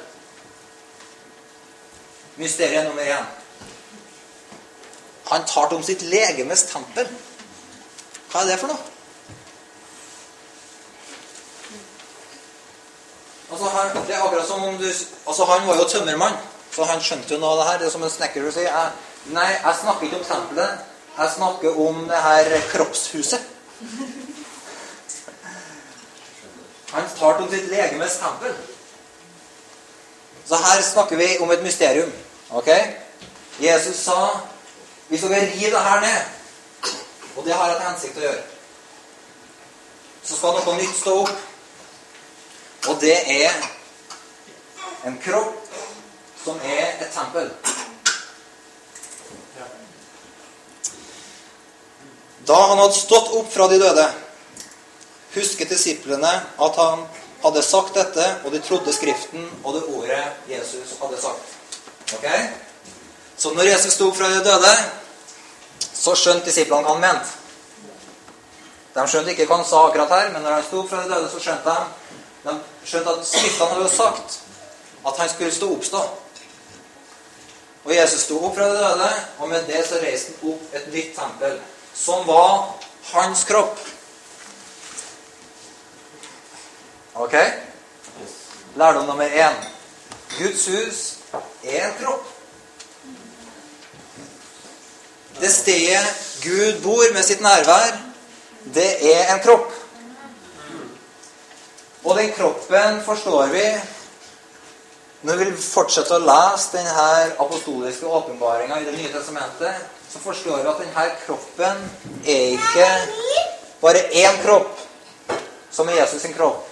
Mysteriet 2.41 2.89
nummer 2.89 3.03
én. 3.03 3.27
Han 5.31 5.47
talte 5.47 5.77
om 5.79 5.85
sitt 5.87 6.03
legemes 6.03 6.65
tempel. 6.73 7.07
Hva 8.31 8.43
er 8.43 8.53
det 8.53 8.59
for 8.61 8.71
noe? 8.71 8.79
Altså, 13.51 13.67
han, 13.75 13.97
det 14.07 14.15
er 14.15 14.23
akkurat 14.23 14.47
som 14.47 14.63
om 14.63 14.77
du, 14.79 14.87
altså, 15.27 15.45
Han 15.45 15.67
var 15.67 15.77
jo 15.77 15.89
tømmermann, 15.91 16.37
så 16.71 16.85
han 16.87 17.03
skjønte 17.03 17.35
jo 17.35 17.41
noe 17.43 17.51
av 17.57 17.59
det 17.59 17.67
her. 17.71 17.79
Det 17.79 17.87
er 17.89 17.95
som 17.97 18.07
en 18.07 18.13
snekker 18.15 18.47
du 18.47 18.53
sier. 18.55 18.93
Nei, 19.35 19.49
jeg 19.57 19.81
snakker 19.83 20.07
ikke 20.07 20.21
om 20.21 20.29
tempelet. 20.29 20.87
Jeg 21.19 21.33
snakker 21.37 21.81
om 21.87 22.05
det 22.09 22.23
her 22.23 22.53
kroppshuset. 22.71 23.43
Han 26.93 27.11
talte 27.19 27.43
om 27.43 27.51
sitt 27.51 27.69
legemes 27.71 28.19
tempel. 28.23 28.55
Så 30.47 30.59
her 30.59 30.83
snakker 30.83 31.17
vi 31.17 31.29
om 31.41 31.51
et 31.51 31.63
mysterium. 31.63 32.13
Ok? 32.51 32.71
Jesus 33.61 33.97
sa 34.07 34.41
vi 35.09 35.19
dere 35.19 35.47
river 35.51 35.75
det 35.77 35.83
her 35.87 36.01
ned. 36.01 36.40
Og 37.41 37.47
det 37.47 37.55
har 37.57 37.71
jeg 37.71 37.77
til 37.79 37.87
hensikt 37.89 38.17
å 38.19 38.25
gjøre. 38.27 38.41
Så 40.21 40.37
skal 40.37 40.59
noe 40.59 40.75
nytt 40.77 40.99
stå 40.99 41.15
opp. 41.23 41.47
Og 42.93 42.99
det 43.01 43.15
er 43.33 43.55
en 45.09 45.17
kropp 45.25 45.71
som 46.43 46.61
er 46.61 47.01
et 47.01 47.09
tempel. 47.15 47.49
Da 52.45 52.61
han 52.67 52.85
hadde 52.85 53.01
stått 53.01 53.33
opp 53.41 53.49
fra 53.57 53.71
de 53.73 53.81
døde, 53.81 54.07
husket 55.33 55.73
disiplene 55.73 56.37
at 56.61 56.85
han 56.85 57.09
hadde 57.41 57.65
sagt 57.65 57.97
dette, 57.97 58.31
og 58.45 58.53
de 58.53 58.61
trodde 58.69 58.93
Skriften 58.93 59.49
og 59.65 59.79
det 59.79 59.87
ordet 59.89 60.25
Jesus 60.53 60.99
hadde 61.01 61.25
sagt. 61.25 61.61
Ok? 62.21 62.27
Så 63.41 63.57
når 63.57 63.73
Jesus 63.73 63.97
sto 63.97 64.13
opp 64.13 64.21
fra 64.21 64.29
de 64.29 64.45
døde, 64.45 64.73
så 66.01 66.15
skjønte 66.17 66.49
disiplene 66.49 66.87
hva 66.87 66.95
han 66.97 67.05
mente. 67.05 67.37
De 68.95 69.07
skjønte 69.07 69.35
ikke 69.35 69.47
hva 69.47 69.61
han 69.61 69.69
sa 69.69 69.85
akkurat 69.87 70.15
her, 70.17 70.31
men 70.35 70.43
når 70.43 70.57
han 70.57 70.65
sto 70.67 70.81
opp 70.81 70.89
fra 70.91 71.03
de 71.05 71.13
døde, 71.13 71.29
så 71.31 71.43
skjønte 71.43 71.75
de 71.75 71.99
De 72.41 72.55
skjønte 72.89 73.13
at 73.13 73.27
Skriftene 73.29 73.69
hadde 73.69 73.85
jo 73.85 73.93
sagt 73.93 74.39
at 75.07 75.19
han 75.21 75.29
skulle 75.29 75.53
stå 75.53 75.67
oppstå. 75.75 76.01
Og 77.85 77.93
Jesus 77.95 78.25
sto 78.25 78.39
opp 78.47 78.57
fra 78.57 78.69
de 78.69 78.79
døde, 78.79 79.11
og 79.39 79.49
med 79.49 79.69
det 79.69 79.83
så 79.89 80.01
reiste 80.01 80.33
han 80.41 80.55
opp 80.55 80.75
et 80.75 80.89
nytt 80.95 81.13
tempel, 81.17 81.61
som 81.95 82.27
var 82.27 82.73
hans 83.13 83.45
kropp. 83.45 83.79
Ok? 87.15 87.37
Lærdom 88.77 89.07
nummer 89.07 89.29
én. 89.29 89.65
Guds 90.39 90.67
hus 90.67 91.17
er 91.65 91.89
en 91.89 91.97
kropp. 92.01 92.40
Det 95.41 95.51
stedet 95.51 96.07
Gud 96.43 96.83
bor 96.83 97.13
med 97.13 97.25
sitt 97.25 97.41
nærvær, 97.41 97.97
det 98.75 98.91
er 99.15 99.33
en 99.33 99.41
kropp. 99.41 99.73
Og 102.05 102.17
den 102.17 102.33
kroppen 102.37 103.01
forstår 103.05 103.49
vi 103.55 103.65
når 105.23 105.37
vi 105.37 105.51
fortsetter 105.61 106.17
å 106.17 106.25
lese 106.25 106.79
denne 106.79 107.07
apostoliske 107.45 108.09
åpenbaringa 108.09 108.79
i 108.81 108.87
Det 108.87 108.95
nye 108.97 109.13
testamentet, 109.13 109.83
så 110.13 110.19
forstår 110.19 110.63
vi 110.63 110.71
at 110.71 110.81
denne 110.81 111.05
kroppen 111.27 111.83
er 112.25 112.55
ikke 112.57 112.87
bare 113.83 114.07
én 114.17 114.41
kropp, 114.45 114.73
som 115.71 115.89
er 115.89 116.01
Jesus 116.01 116.23
sin 116.23 116.37
kropp. 116.37 116.65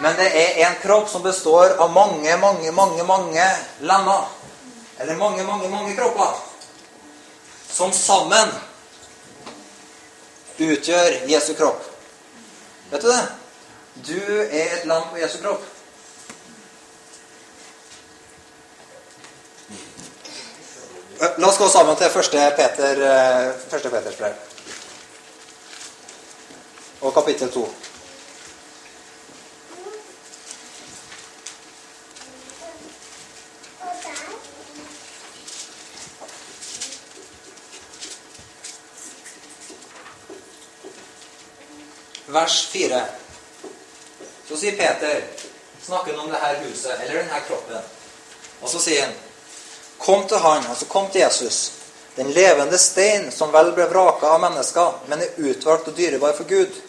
Men 0.00 0.14
det 0.18 0.30
er 0.30 0.62
en 0.66 0.78
kropp 0.82 1.10
som 1.10 1.22
består 1.22 1.76
av 1.78 1.90
mange, 1.90 2.36
mange, 2.36 2.70
mange 2.72 3.04
mange 3.04 3.50
lemmer. 3.80 4.30
Eller 4.98 5.18
mange, 5.18 5.44
mange, 5.44 5.68
mange 5.68 5.96
kropper 5.98 6.51
som 7.72 7.92
sammen 7.92 8.52
utgjør 10.58 11.22
Jesu 11.30 11.54
kropp. 11.58 11.84
Vet 12.90 13.02
du 13.02 13.08
det? 13.08 13.22
Du 13.94 14.18
er 14.42 14.76
et 14.78 14.84
lam 14.88 15.08
på 15.10 15.20
Jesu 15.20 15.38
kropp. 15.42 15.64
Eh, 21.22 21.38
la 21.38 21.48
oss 21.48 21.58
gå 21.58 21.68
sammen 21.68 21.96
til 21.96 22.06
1. 22.06 22.56
Peter, 22.56 23.04
eh, 23.08 23.52
1. 23.72 23.90
Peters 23.90 24.16
brev 24.16 24.34
og 27.02 27.14
kapittel 27.14 27.50
2. 27.50 27.68
Vers 42.42 42.66
4. 42.66 43.04
Så 44.48 44.56
sier 44.56 44.72
Peter, 44.72 45.24
snakker 45.82 46.12
han 46.12 46.20
om 46.24 46.30
det 46.30 46.38
her 46.42 46.56
huset, 46.64 47.00
eller 47.00 47.20
denne 47.20 47.40
kroppen. 47.46 47.84
Og 48.60 48.70
så 48.70 48.80
sier 48.82 49.04
han 49.04 49.12
Kom 50.02 50.24
til 50.26 50.40
Han, 50.42 50.64
altså 50.66 50.88
kom 50.90 51.06
til 51.10 51.20
Jesus, 51.20 51.58
den 52.16 52.32
levende 52.34 52.78
stein 52.78 53.28
som 53.30 53.52
vel 53.54 53.70
ble 53.76 53.86
vraka 53.92 54.32
av 54.34 54.40
mennesker, 54.42 54.96
men 55.06 55.22
er 55.22 55.36
utvalgt 55.38 55.92
og 55.92 55.94
dyrebar 55.94 56.34
for 56.34 56.48
Gud. 56.50 56.80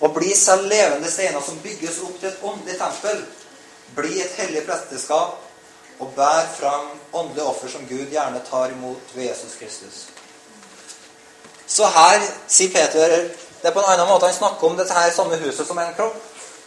Og 0.00 0.14
bli 0.16 0.30
selv 0.32 0.64
levende 0.72 1.12
steiner 1.12 1.44
som 1.44 1.60
bygges 1.60 2.00
opp 2.06 2.16
til 2.22 2.30
et 2.30 2.40
åndelig 2.52 2.78
tempel. 2.80 3.20
Bli 3.98 4.22
et 4.24 4.40
hellig 4.40 4.64
presteskap 4.64 6.00
og 6.00 6.16
bær 6.16 6.48
fram 6.56 6.88
åndelige 7.12 7.44
offer 7.52 7.74
som 7.74 7.84
Gud 7.92 8.08
gjerne 8.08 8.40
tar 8.48 8.72
imot 8.72 9.12
ved 9.12 9.28
Jesus 9.28 9.60
Kristus. 9.60 10.00
Så 11.68 11.92
her 11.92 12.24
sier 12.48 12.72
Peter 12.72 13.28
Det 13.60 13.68
er 13.68 13.74
på 13.76 13.80
en 13.82 13.92
annen 13.92 14.08
måte 14.08 14.26
han 14.26 14.34
snakker 14.34 14.66
om 14.66 14.76
dette 14.78 14.96
her 14.96 15.12
samme 15.12 15.36
huset 15.42 15.66
som 15.68 15.78
en 15.78 15.94
kropp. 15.96 16.16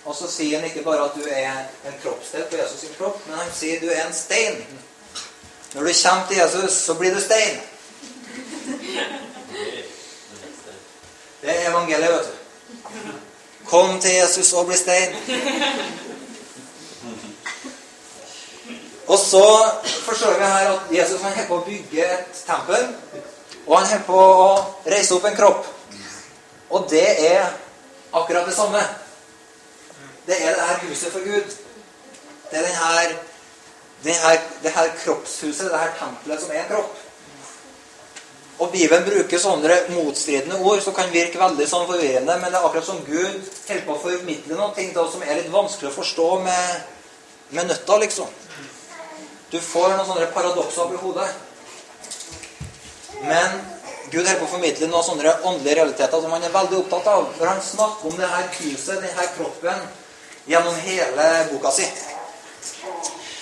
Og 0.05 0.15
så 0.15 0.27
sier 0.27 0.59
han 0.59 0.67
ikke 0.67 0.83
bare 0.85 1.05
at 1.07 1.15
du 1.15 1.23
er 1.25 1.63
en 1.87 1.99
kroppsdel 2.03 2.43
på 2.51 2.57
Jesus 2.59 2.79
sin 2.83 2.95
kropp, 2.97 3.21
men 3.27 3.39
han 3.39 3.51
sier 3.55 3.79
du 3.81 3.87
er 3.89 4.03
en 4.03 4.13
stein. 4.15 4.59
Når 5.73 5.87
du 5.87 5.93
kommer 6.03 6.27
til 6.27 6.37
Jesus, 6.37 6.71
så 6.71 6.93
blir 6.93 7.15
du 7.15 7.21
stein. 7.21 7.61
Det 11.41 11.49
er 11.49 11.69
evangeliet, 11.69 12.13
vet 12.13 12.27
du. 12.27 12.33
Kom 13.67 13.99
til 14.01 14.11
Jesus 14.11 14.53
og 14.53 14.65
bli 14.65 14.77
stein. 14.77 15.15
Og 19.07 19.19
så 19.19 19.45
forstår 20.05 20.33
vi 20.37 20.43
her 20.43 20.69
at 20.71 20.91
Jesus 20.91 21.21
han 21.21 21.31
holder 21.31 21.47
på 21.47 21.57
å 21.57 21.65
bygge 21.65 22.05
et 22.05 22.43
tempel. 22.47 22.85
Og 23.65 23.77
han 23.79 23.87
holder 23.87 24.05
på 24.07 24.19
å 24.19 24.51
reise 24.85 25.15
opp 25.17 25.25
en 25.27 25.35
kropp. 25.35 25.67
Og 26.69 26.87
det 26.89 27.07
er 27.31 27.45
akkurat 28.13 28.47
det 28.47 28.55
samme. 28.55 28.81
Det 30.27 30.37
er 30.39 30.55
det 30.55 30.67
her 30.67 30.83
huset 30.87 31.11
for 31.11 31.19
Gud. 31.19 31.55
Det 32.51 32.59
er 32.59 32.67
den 32.67 32.75
her, 32.75 33.15
det 34.03 34.15
her, 34.15 34.39
det 34.63 34.71
her 34.71 34.91
kroppshuset, 35.05 35.71
det 35.71 35.79
her 35.79 35.97
tempelet 35.99 36.41
som 36.41 36.51
er 36.51 36.63
en 36.63 36.69
kropp. 36.69 36.99
Og 38.61 38.69
Bibelen 38.71 39.03
bruker 39.03 39.41
sånne 39.41 39.77
motstridende 39.89 40.59
ord 40.61 40.81
som 40.85 40.93
kan 40.95 41.09
virke 41.11 41.41
veldig 41.41 41.65
sånn 41.67 41.87
forvirrende, 41.89 42.35
men 42.37 42.51
det 42.51 42.59
er 42.59 42.67
akkurat 42.67 42.85
som 42.85 43.01
Gud 43.07 43.39
holder 43.67 43.85
på 43.87 43.95
å 43.95 44.01
formidle 44.03 44.59
noe 44.59 44.85
da, 44.93 45.05
som 45.09 45.25
er 45.25 45.39
litt 45.39 45.49
vanskelig 45.51 45.89
å 45.89 45.95
forstå 45.95 46.27
med, 46.45 46.75
med 47.57 47.71
nøtta, 47.71 47.97
liksom. 48.05 48.29
Du 49.49 49.57
får 49.61 49.95
noen 49.95 50.07
sånne 50.07 50.29
paradokser 50.33 50.85
oppi 50.85 51.01
hodet. 51.01 51.27
Men 53.25 53.59
Gud 54.13 54.27
holder 54.27 54.39
på 54.39 54.45
å 54.45 54.51
formidle 54.51 54.87
noen 54.91 55.05
sånne 55.07 55.31
åndelige 55.41 55.79
realiteter 55.79 56.19
som 56.21 56.33
han 56.35 56.43
er 56.45 56.51
veldig 56.53 56.75
opptatt 56.83 57.07
av. 57.09 57.23
For 57.33 57.49
han 57.49 57.61
snakker 57.65 58.11
om 58.11 58.19
det 58.19 58.27
her 58.29 58.43
huset, 58.59 58.99
denne 59.01 59.25
kroppen, 59.33 59.79
gjennom 60.45 60.75
hele 60.85 61.29
boka 61.49 61.71
si. 61.73 61.87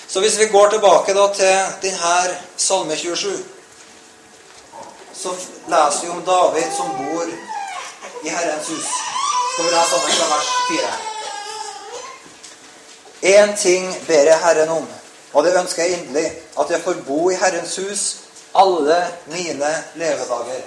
Så 0.08 0.24
hvis 0.24 0.38
vi 0.40 0.48
går 0.54 0.72
tilbake 0.72 1.16
da 1.18 1.26
til 1.36 1.74
denne 1.84 2.38
Salme 2.56 2.96
27, 2.96 3.44
så 5.22 5.36
leser 5.74 6.06
vi 6.06 6.14
om 6.16 6.24
David 6.32 6.72
som 6.78 6.96
bor 7.02 7.28
i 8.24 8.30
Herrens 8.32 8.72
hus. 8.72 8.88
Skal 9.52 9.68
vi 9.68 9.76
lese 9.76 9.90
sammen 9.92 10.12
fra 10.22 10.32
vers 10.32 10.50
4. 10.72 10.96
Én 13.36 13.56
ting 13.60 13.92
ber 14.08 14.32
jeg 14.32 14.40
Herren 14.48 14.76
om, 14.80 14.88
og 15.34 15.44
det 15.44 15.58
ønsker 15.60 15.84
jeg 15.84 16.00
inderlig, 16.00 16.32
at 16.60 16.72
jeg 16.72 16.84
får 16.88 17.04
bo 17.08 17.28
i 17.28 17.40
Herrens 17.44 17.76
hus 17.84 18.10
alle 18.54 18.98
mine 19.26 19.72
levedager, 19.96 20.62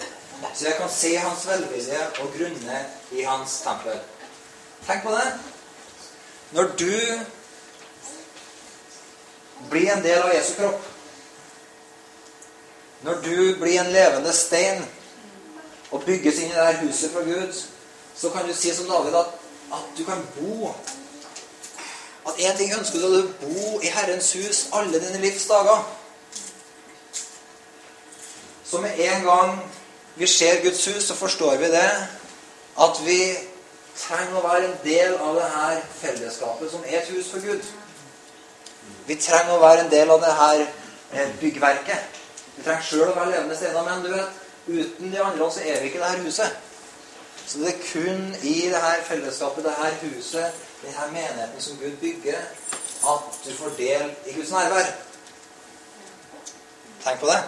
så 0.54 0.64
jeg 0.64 0.76
kan 0.76 0.90
se 0.90 1.16
Hans 1.16 1.46
velvilje 1.46 2.00
og 2.20 2.32
grunne 2.38 2.80
i 3.12 3.22
Hans 3.22 3.60
tempel. 3.64 3.98
Tenk 4.86 5.02
på 5.02 5.10
det. 5.10 5.28
Når 6.52 6.62
du 6.78 7.00
blir 9.70 9.92
en 9.92 10.02
del 10.02 10.22
av 10.22 10.34
Jesu 10.34 10.54
kropp, 10.58 10.90
når 13.04 13.14
du 13.24 13.38
blir 13.60 13.80
en 13.80 13.92
levende 13.92 14.32
stein 14.32 14.84
og 15.90 16.04
bygges 16.04 16.40
inn 16.40 16.52
i 16.52 16.56
det 16.56 16.66
her 16.66 16.82
huset 16.86 17.12
fra 17.12 17.24
Gud, 17.24 17.64
så 18.16 18.30
kan 18.30 18.46
du 18.48 18.54
si 18.54 18.72
som 18.74 18.88
David 18.88 19.16
at, 19.18 19.32
at 19.72 19.98
du 19.98 20.04
kan 20.04 20.22
bo 20.38 20.74
At 22.24 22.38
én 22.40 22.56
ting 22.56 22.70
ønsker 22.72 23.02
du 23.02 23.06
å 23.18 23.24
bo 23.42 23.80
i 23.84 23.90
Herrens 23.92 24.30
hus 24.32 24.62
alle 24.72 24.96
dine 24.96 25.18
livs 25.20 25.44
dager. 25.44 25.82
Så 28.74 28.80
med 28.80 28.90
en 28.98 29.24
gang 29.24 29.72
vi 30.14 30.26
ser 30.26 30.62
Guds 30.62 30.86
hus, 30.86 31.04
så 31.04 31.14
forstår 31.14 31.56
vi 31.56 31.64
det 31.64 31.90
at 32.82 32.96
vi 33.06 33.18
trenger 33.94 34.34
å 34.34 34.42
være 34.42 34.64
en 34.66 34.80
del 34.82 35.14
av 35.14 35.36
det 35.38 35.44
her 35.52 35.82
fellesskapet 36.00 36.72
som 36.72 36.82
er 36.82 36.96
et 36.98 37.12
hus 37.14 37.28
for 37.30 37.44
Gud. 37.44 37.62
Vi 39.06 39.14
trenger 39.14 39.54
å 39.54 39.60
være 39.62 39.84
en 39.84 39.92
del 39.94 40.10
av 40.10 40.26
det 40.26 40.34
her 40.40 40.64
byggverket. 41.38 42.18
Vi 42.56 42.66
trenger 42.66 42.82
sjøl 42.88 43.06
å 43.12 43.14
være 43.14 43.36
levende 43.36 43.62
steiner, 43.62 43.86
men 43.86 44.02
du 44.02 44.10
vet, 44.16 44.44
uten 44.66 45.14
de 45.14 45.22
andre 45.22 45.50
så 45.54 45.62
er 45.62 45.78
vi 45.78 45.92
ikke 45.92 46.02
det 46.02 46.10
her 46.10 46.26
huset. 46.26 46.60
Så 47.46 47.62
det 47.62 47.74
er 47.76 47.82
kun 47.92 48.28
i 48.42 48.56
det 48.74 48.84
her 48.90 49.02
fellesskapet, 49.06 49.68
det 49.68 49.76
her 49.78 50.00
huset, 50.02 50.62
det 50.82 50.96
her 50.98 51.12
menigheten 51.14 51.62
som 51.62 51.78
Gud 51.78 51.94
bygger, 52.02 52.42
at 53.12 53.44
du 53.44 53.52
får 53.54 53.78
del 53.78 54.16
i 54.26 54.34
Guds 54.34 54.50
nærvær. 54.50 54.96
Tenk 57.04 57.22
på 57.22 57.30
det. 57.30 57.44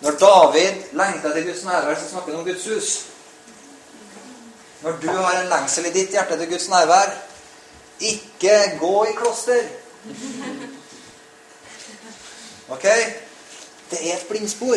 Når 0.00 0.10
David 0.10 0.82
lengter 0.92 1.32
til 1.32 1.46
Guds 1.46 1.64
nærvær, 1.64 1.94
så 1.94 2.08
snakker 2.10 2.30
han 2.30 2.40
om 2.40 2.46
Guds 2.46 2.66
hus. 2.66 3.06
Når 4.82 4.92
du 5.02 5.08
har 5.08 5.40
en 5.40 5.48
lengsel 5.48 5.86
i 5.86 5.92
ditt 5.92 6.10
hjerte 6.10 6.38
til 6.38 6.50
Guds 6.50 6.68
nærvær, 6.68 7.14
ikke 8.00 8.76
gå 8.80 9.04
i 9.04 9.12
kloster. 9.16 9.62
Ok? 12.68 12.86
Det 13.90 14.10
er 14.10 14.16
et 14.16 14.26
blindspor. 14.28 14.76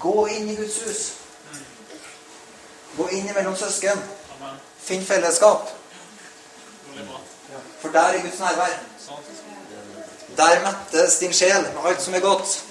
Gå 0.00 0.26
inn 0.26 0.48
i 0.48 0.56
Guds 0.56 0.82
hus. 0.82 1.12
Gå 2.96 3.08
inn 3.08 3.30
mellom 3.34 3.56
søsken. 3.56 4.02
Finn 4.82 5.04
fellesskap. 5.06 5.70
For 7.80 7.88
der 7.88 8.00
er 8.00 8.22
Guds 8.22 8.38
nærvær. 8.38 8.78
Der 10.36 10.60
mettes 10.64 11.18
din 11.18 11.32
sjel 11.32 11.62
med 11.62 11.82
alt 11.84 12.02
som 12.02 12.14
er 12.14 12.20
godt. 12.20 12.64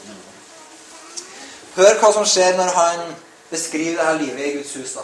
Hør 1.82 1.96
hva 1.98 2.10
som 2.14 2.26
skjer 2.30 2.60
når 2.60 2.76
han 2.76 3.00
beskriver 3.50 3.98
dette 3.98 4.20
livet 4.22 4.42
i 4.46 4.58
Guds 4.60 4.74
hus. 4.78 4.92
da. 4.94 5.02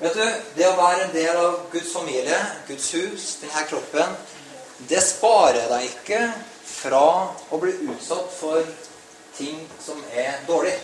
Vet 0.00 0.14
du, 0.16 0.32
Det 0.56 0.66
å 0.66 0.76
være 0.76 1.04
en 1.04 1.12
del 1.14 1.36
av 1.38 1.58
Guds 1.70 1.92
familie, 1.92 2.38
Guds 2.66 2.88
hus, 2.96 3.26
denne 3.40 3.62
kroppen, 3.68 4.16
det 4.90 5.02
sparer 5.06 5.68
deg 5.70 5.84
ikke 5.86 6.18
fra 6.66 7.04
å 7.50 7.60
bli 7.62 7.76
utsatt 7.92 8.32
for 8.40 8.66
ting 9.36 9.60
som 9.84 10.00
er 10.10 10.40
dårlig. 10.48 10.74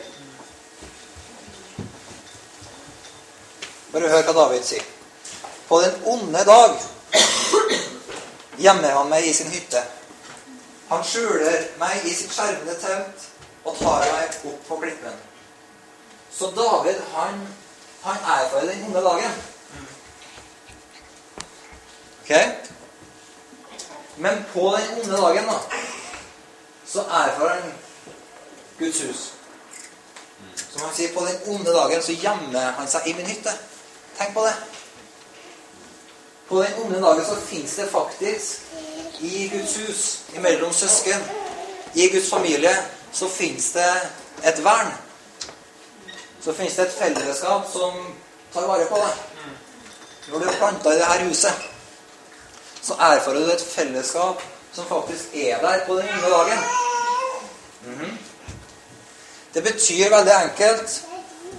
Bare 3.93 4.13
hør 4.13 4.23
hva 4.29 4.37
David 4.37 4.69
sier. 4.69 4.85
På 5.67 5.81
den 5.83 5.99
onde 6.07 6.45
dag 6.47 6.79
gjemmer 8.63 8.95
han 9.01 9.11
meg 9.11 9.27
i 9.27 9.35
sin 9.35 9.51
hytte. 9.51 9.83
Han 10.93 11.03
skjuler 11.03 11.67
meg 11.83 12.07
i 12.07 12.15
sitt 12.15 12.31
skjermede 12.31 12.79
telt 12.79 13.27
og 13.65 13.77
tar 13.79 14.07
meg 14.13 14.39
opp 14.45 14.69
på 14.69 14.81
klippen. 14.83 15.17
Så 16.39 16.51
David, 16.57 17.01
han, 17.15 17.41
han 18.03 18.17
erfarer 18.17 18.71
den 18.71 18.85
onde 18.85 19.03
dagen. 19.03 19.33
Ok? 22.23 22.33
Men 24.17 24.45
på 24.53 24.77
den 24.77 25.01
onde 25.01 25.17
dagen, 25.17 25.45
da, 25.47 25.59
så 26.87 27.01
erfarer 27.01 27.61
han 27.61 27.73
Guds 28.79 29.03
hus. 29.03 29.33
Som 30.71 30.83
han 30.83 30.95
sier, 30.95 31.15
på 31.15 31.25
den 31.27 31.55
onde 31.55 31.73
dagen 31.73 32.03
så 32.03 32.13
gjemmer 32.13 32.73
han 32.79 32.91
seg 32.91 33.07
i 33.07 33.15
min 33.19 33.27
hytte. 33.27 33.55
Tenk 34.19 34.35
på 34.35 34.45
det. 34.47 34.55
På 36.49 36.63
den 36.63 36.79
onde 36.85 37.01
dagen 37.03 37.25
så 37.27 37.37
fins 37.41 37.77
det 37.77 37.91
faktisk 37.91 38.61
i 39.21 39.49
Guds 39.53 39.77
hus, 39.77 40.05
imellom 40.35 40.73
søsken, 40.73 41.25
i 41.95 42.09
Guds 42.09 42.31
familie, 42.31 42.73
så 43.13 43.29
fins 43.29 43.73
det 43.73 43.91
et 44.45 44.65
vern. 44.65 44.93
Så 46.41 46.55
fins 46.55 46.77
det 46.77 46.87
et 46.87 46.99
fellesskap 46.99 47.67
som 47.73 47.97
tar 48.53 48.69
vare 48.69 48.87
på 48.89 49.01
deg. 49.03 49.25
Når 50.29 50.39
du 50.39 50.47
er 50.49 50.59
planta 50.61 50.93
i 50.93 51.01
dette 51.01 51.25
huset, 51.25 51.69
så 52.83 52.95
erfarer 52.95 53.45
du 53.45 53.53
et 53.53 53.65
fellesskap 53.65 54.43
som 54.73 54.87
faktisk 54.87 55.35
er 55.35 55.61
der 55.63 55.87
på 55.87 55.97
den 55.99 56.09
unge 56.09 56.31
dagen. 56.31 56.59
Mhm. 57.83 58.19
Det 59.55 59.63
betyr 59.63 60.11
veldig 60.11 60.33
enkelt 60.33 61.03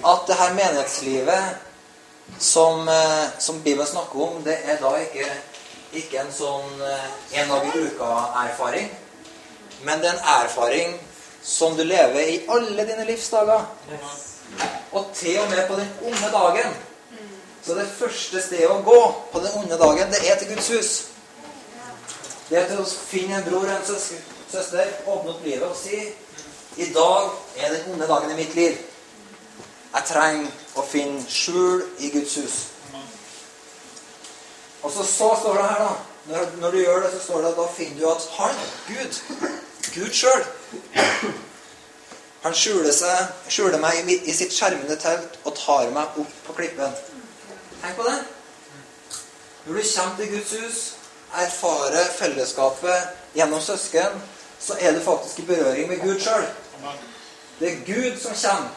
at 0.05 0.19
det 0.27 0.35
her 0.35 0.53
menighetslivet 0.53 1.57
som, 2.39 2.89
eh, 2.89 3.27
som 3.39 3.61
Bibelen 3.63 3.87
snakker 3.87 4.21
om, 4.21 4.43
det 4.43 4.57
er 4.63 4.77
da 4.77 4.95
ikke, 4.95 5.25
ikke 5.93 6.19
en 6.19 6.33
sånn 6.33 6.81
eh, 6.81 7.41
en 7.41 7.49
dag 7.49 7.65
i 7.65 7.79
uka-erfaring. 7.79 8.91
Men 9.83 9.99
det 9.99 10.09
er 10.09 10.13
en 10.13 10.45
erfaring 10.45 10.99
som 11.43 11.77
du 11.77 11.83
lever 11.83 12.19
i 12.19 12.45
alle 12.49 12.85
dine 12.85 13.05
livsdager. 13.05 13.65
Og 14.91 15.11
til 15.13 15.39
og 15.39 15.49
med 15.49 15.67
på 15.67 15.75
den 15.75 15.89
onde 16.01 16.31
dagen. 16.33 16.73
Så 17.65 17.75
det 17.75 17.89
første 17.99 18.41
stedet 18.41 18.69
å 18.71 18.81
gå 18.81 18.99
på 19.31 19.41
den 19.43 19.57
onde 19.59 19.77
dagen, 19.77 20.11
det 20.11 20.23
er 20.25 20.39
til 20.39 20.53
Guds 20.55 20.69
hus. 20.73 20.91
Det 22.49 22.57
er 22.57 22.67
til 22.69 22.81
å 22.81 22.87
finne 22.87 23.37
en 23.37 23.45
bror 23.45 23.67
og 23.67 23.75
en 23.75 23.85
søster, 23.85 24.93
åpne 25.05 25.35
opp 25.35 25.45
livet 25.45 25.67
og 25.67 25.77
si 25.77 25.99
I 26.79 26.87
dag 26.93 27.29
er 27.57 27.73
den 27.75 27.93
onde 27.93 28.07
dagen 28.07 28.31
i 28.31 28.39
mitt 28.39 28.55
liv. 28.55 28.77
Jeg 29.93 30.05
trenger 30.07 30.77
å 30.77 30.85
finne 30.85 31.21
skjul 31.29 31.83
i 31.99 32.11
Guds 32.13 32.35
hus. 32.39 32.57
Og 34.81 34.91
så, 34.93 35.03
så 35.03 35.33
står 35.41 35.59
det 35.59 35.65
her, 35.67 35.81
da 35.83 36.09
når, 36.29 36.45
når 36.61 36.71
du 36.71 36.77
gjør 36.77 37.01
det, 37.03 37.11
så 37.11 37.19
står 37.23 37.41
det 37.41 37.51
at 37.51 37.57
da 37.59 37.65
finner 37.73 37.99
du 37.99 38.05
at 38.09 38.25
han, 38.37 38.59
Gud, 38.87 39.19
Gud 39.95 40.13
sjøl 40.13 40.45
Han 42.43 42.55
skjuler, 42.55 42.91
seg, 42.95 43.31
skjuler 43.51 43.81
meg 43.83 44.07
i, 44.07 44.33
sitt 44.33 44.53
skjermende 44.55 44.95
telt 44.99 45.35
og 45.43 45.55
tar 45.57 45.89
meg 45.95 46.19
opp 46.21 46.35
på 46.45 46.55
klippen. 46.61 46.93
Tenk 47.81 47.97
på 47.97 48.05
det. 48.07 48.17
Når 49.65 49.75
du 49.75 49.81
kommer 49.83 50.15
til 50.17 50.31
Guds 50.33 50.53
hus, 50.55 50.79
erfarer 51.35 52.13
fellesskapet 52.15 53.35
gjennom 53.35 53.61
søsken, 53.61 54.21
så 54.59 54.77
er 54.79 54.95
du 54.95 55.03
faktisk 55.03 55.39
i 55.43 55.47
berøring 55.49 55.89
med 55.91 55.99
Gud 56.03 56.21
sjøl. 56.23 56.47
Det 57.59 57.73
er 57.73 57.83
Gud 57.87 58.21
som 58.21 58.37
kommer 58.39 58.75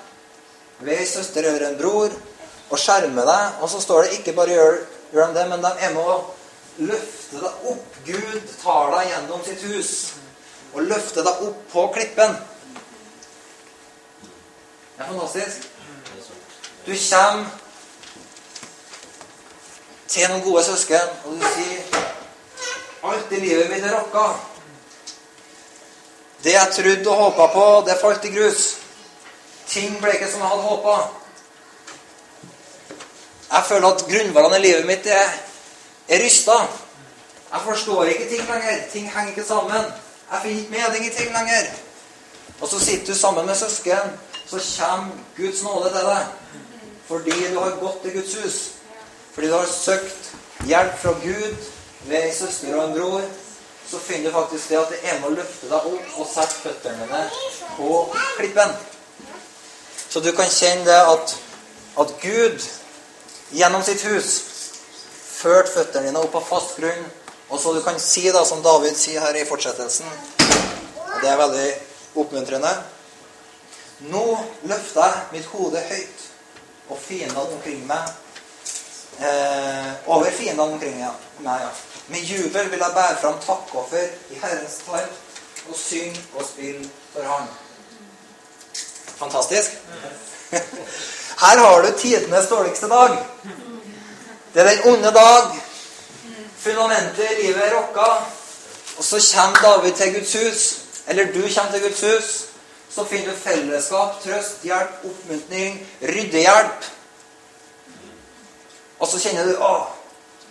ved 0.83 0.99
ei 0.99 1.07
søster 1.07 1.47
eller 1.47 1.69
en 1.69 1.79
bror 1.79 2.11
og 2.73 2.79
skjermer 2.83 3.29
deg. 3.29 3.61
Og 3.63 3.71
så 3.71 3.81
står 3.85 4.03
det 4.03 4.19
ikke 4.19 4.35
bare 4.37 4.57
gjør, 4.57 4.81
gjør 5.15 5.31
de 5.31 5.39
det, 5.39 5.47
men 5.53 5.63
de 5.63 5.73
er 5.79 5.95
med 5.95 6.03
å 6.03 6.19
løfte 6.91 7.45
deg 7.45 7.71
opp. 7.71 8.01
Gud 8.07 8.51
tar 8.59 8.91
deg 8.97 9.13
gjennom 9.13 9.47
sitt 9.47 9.63
hus 9.71 9.93
og 10.73 10.87
løfte 10.89 11.25
deg 11.25 11.43
opp 11.49 11.65
på 11.73 11.87
klippen. 11.97 12.37
Det 14.97 15.05
er 15.05 15.11
fantastisk. 15.11 15.69
Du 16.87 16.93
kommer 16.93 17.47
til 20.09 20.29
noen 20.29 20.43
gode 20.45 20.65
søsken, 20.65 21.13
og 21.25 21.37
du 21.39 21.45
sier 21.55 22.01
Alt 23.03 23.33
i 23.35 23.39
livet 23.43 23.67
mitt 23.67 23.83
er 23.83 23.97
rocka. 23.97 24.29
Det 26.45 26.53
jeg 26.55 26.75
trodde 26.77 27.11
og 27.11 27.17
håpa 27.17 27.47
på, 27.51 27.65
det 27.87 27.97
falt 27.99 28.25
i 28.25 28.31
grus. 28.31 28.61
Ting 29.67 29.97
ble 29.99 30.13
ikke 30.15 30.29
som 30.31 30.45
jeg 30.45 30.53
hadde 30.53 30.69
håpa. 30.69 30.95
Jeg 33.49 33.65
føler 33.69 33.89
at 33.89 34.05
grunnvollene 34.13 34.61
i 34.61 34.63
livet 34.63 34.87
mitt 34.87 35.07
er, 35.07 35.35
er 36.09 36.23
rysta. 36.23 36.61
Jeg 37.53 37.61
forstår 37.67 38.13
ikke 38.13 38.29
ting 38.29 38.47
lenger. 38.47 38.79
Ting 38.93 39.11
henger 39.11 39.35
ikke 39.35 39.49
sammen. 39.49 39.91
Jeg 40.33 40.41
finner 40.43 40.59
ikke 40.59 40.73
mening 40.73 41.07
i 41.07 41.15
ting 41.17 41.33
lenger. 41.33 41.67
Og 42.61 42.69
så 42.69 42.79
sitter 42.81 43.07
du 43.07 43.19
sammen 43.19 43.47
med 43.47 43.55
søsken, 43.55 44.13
så 44.47 44.61
kommer 44.79 45.11
Guds 45.37 45.63
nåde 45.63 45.91
til 45.91 46.07
deg. 46.07 46.27
Fordi 47.09 47.53
du 47.53 47.59
har 47.59 47.77
gått 47.81 48.03
til 48.03 48.13
Guds 48.13 48.35
hus. 48.35 48.59
Fordi 49.35 49.47
du 49.49 49.55
har 49.57 49.67
søkt 49.67 50.35
hjelp 50.67 50.99
fra 50.99 51.13
Gud 51.13 51.57
ved 52.05 52.19
ei 52.23 52.35
søster 52.35 52.77
og 52.77 52.85
en 52.89 52.95
bror. 52.99 53.23
Så 53.91 53.99
finner 53.99 54.31
du 54.31 54.33
faktisk 54.33 54.69
det 54.69 54.79
at 54.79 54.89
det 54.89 55.01
er 55.03 55.21
med 55.21 55.29
å 55.29 55.35
løfte 55.35 55.69
deg 55.69 55.89
opp 55.93 56.19
og 56.23 56.29
sette 56.33 56.61
føttene 56.63 57.07
dine 57.07 57.23
på 57.77 58.17
klippen. 58.39 58.77
Så 60.09 60.21
du 60.21 60.33
kan 60.33 60.49
kjenne 60.49 60.87
det 60.89 61.01
at, 61.13 61.37
at 62.01 62.15
Gud 62.23 62.69
gjennom 63.53 63.85
sitt 63.85 64.05
hus 64.09 64.39
førte 65.43 65.75
føttene 65.75 66.09
dine 66.09 66.25
opp 66.25 66.33
på 66.33 66.45
fast 66.55 66.79
grunn. 66.81 67.05
Og 67.53 67.61
så 67.61 67.73
du 67.73 67.83
kan 67.85 68.01
si, 68.01 68.25
da, 68.33 68.45
som 68.49 68.63
David 68.65 68.97
sier 68.97 69.21
her 69.21 69.37
i 69.37 69.45
fortsettelsen 69.45 70.09
og 70.09 71.19
Det 71.23 71.29
er 71.29 71.39
veldig 71.39 71.69
oppmuntrende. 72.19 72.71
Nå 74.11 74.25
løfter 74.67 75.05
jeg 75.05 75.27
mitt 75.37 75.51
hode 75.53 75.81
høyt, 75.87 76.23
og 76.89 76.99
fiendene 76.99 77.45
omkring 77.45 77.85
meg 77.87 78.09
eh, 79.23 79.93
Over 80.11 80.33
fiendene 80.35 80.65
omkring 80.75 80.97
meg, 80.99 81.61
ja. 81.63 81.71
Med 82.11 82.27
jubel 82.27 82.71
vil 82.73 82.83
jeg 82.83 82.97
bære 82.97 83.21
fram 83.21 83.39
takkoffer 83.45 84.09
i 84.35 84.41
Herrens 84.43 84.81
tall 84.87 85.07
og 85.69 85.77
synge 85.79 86.19
og 86.35 86.43
spille 86.49 86.89
for 87.13 87.23
Han. 87.23 87.47
Fantastisk. 89.21 89.77
Her 91.45 91.59
har 91.59 91.83
du 91.83 91.93
tidenes 91.99 92.49
dårligste 92.49 92.89
dag. 92.89 93.15
Det 94.55 94.63
er 94.63 94.71
den 94.71 94.95
onde 94.95 95.13
dag. 95.15 95.72
Fundamentet 96.63 97.31
i 97.31 97.43
livet 97.43 97.65
er 97.65 97.75
rokka. 97.75 98.07
Og 98.97 99.05
så 99.05 99.19
kommer 99.35 99.59
David 99.63 99.93
til 99.93 100.15
Guds 100.15 100.33
hus. 100.33 100.79
Eller 101.09 101.25
du 101.25 101.41
kommer 101.41 101.73
til 101.73 101.83
Guds 101.83 102.01
hus. 102.01 102.45
Så 102.95 103.05
finner 103.05 103.31
du 103.31 103.37
fellesskap, 103.37 104.23
trøst, 104.23 104.63
hjelp, 104.63 105.05
oppmuntring, 105.05 105.81
ryddehjelp. 106.03 106.85
Og 108.99 109.09
så 109.09 109.19
kjenner 109.19 109.49
du 109.49 109.57
å, 109.59 109.73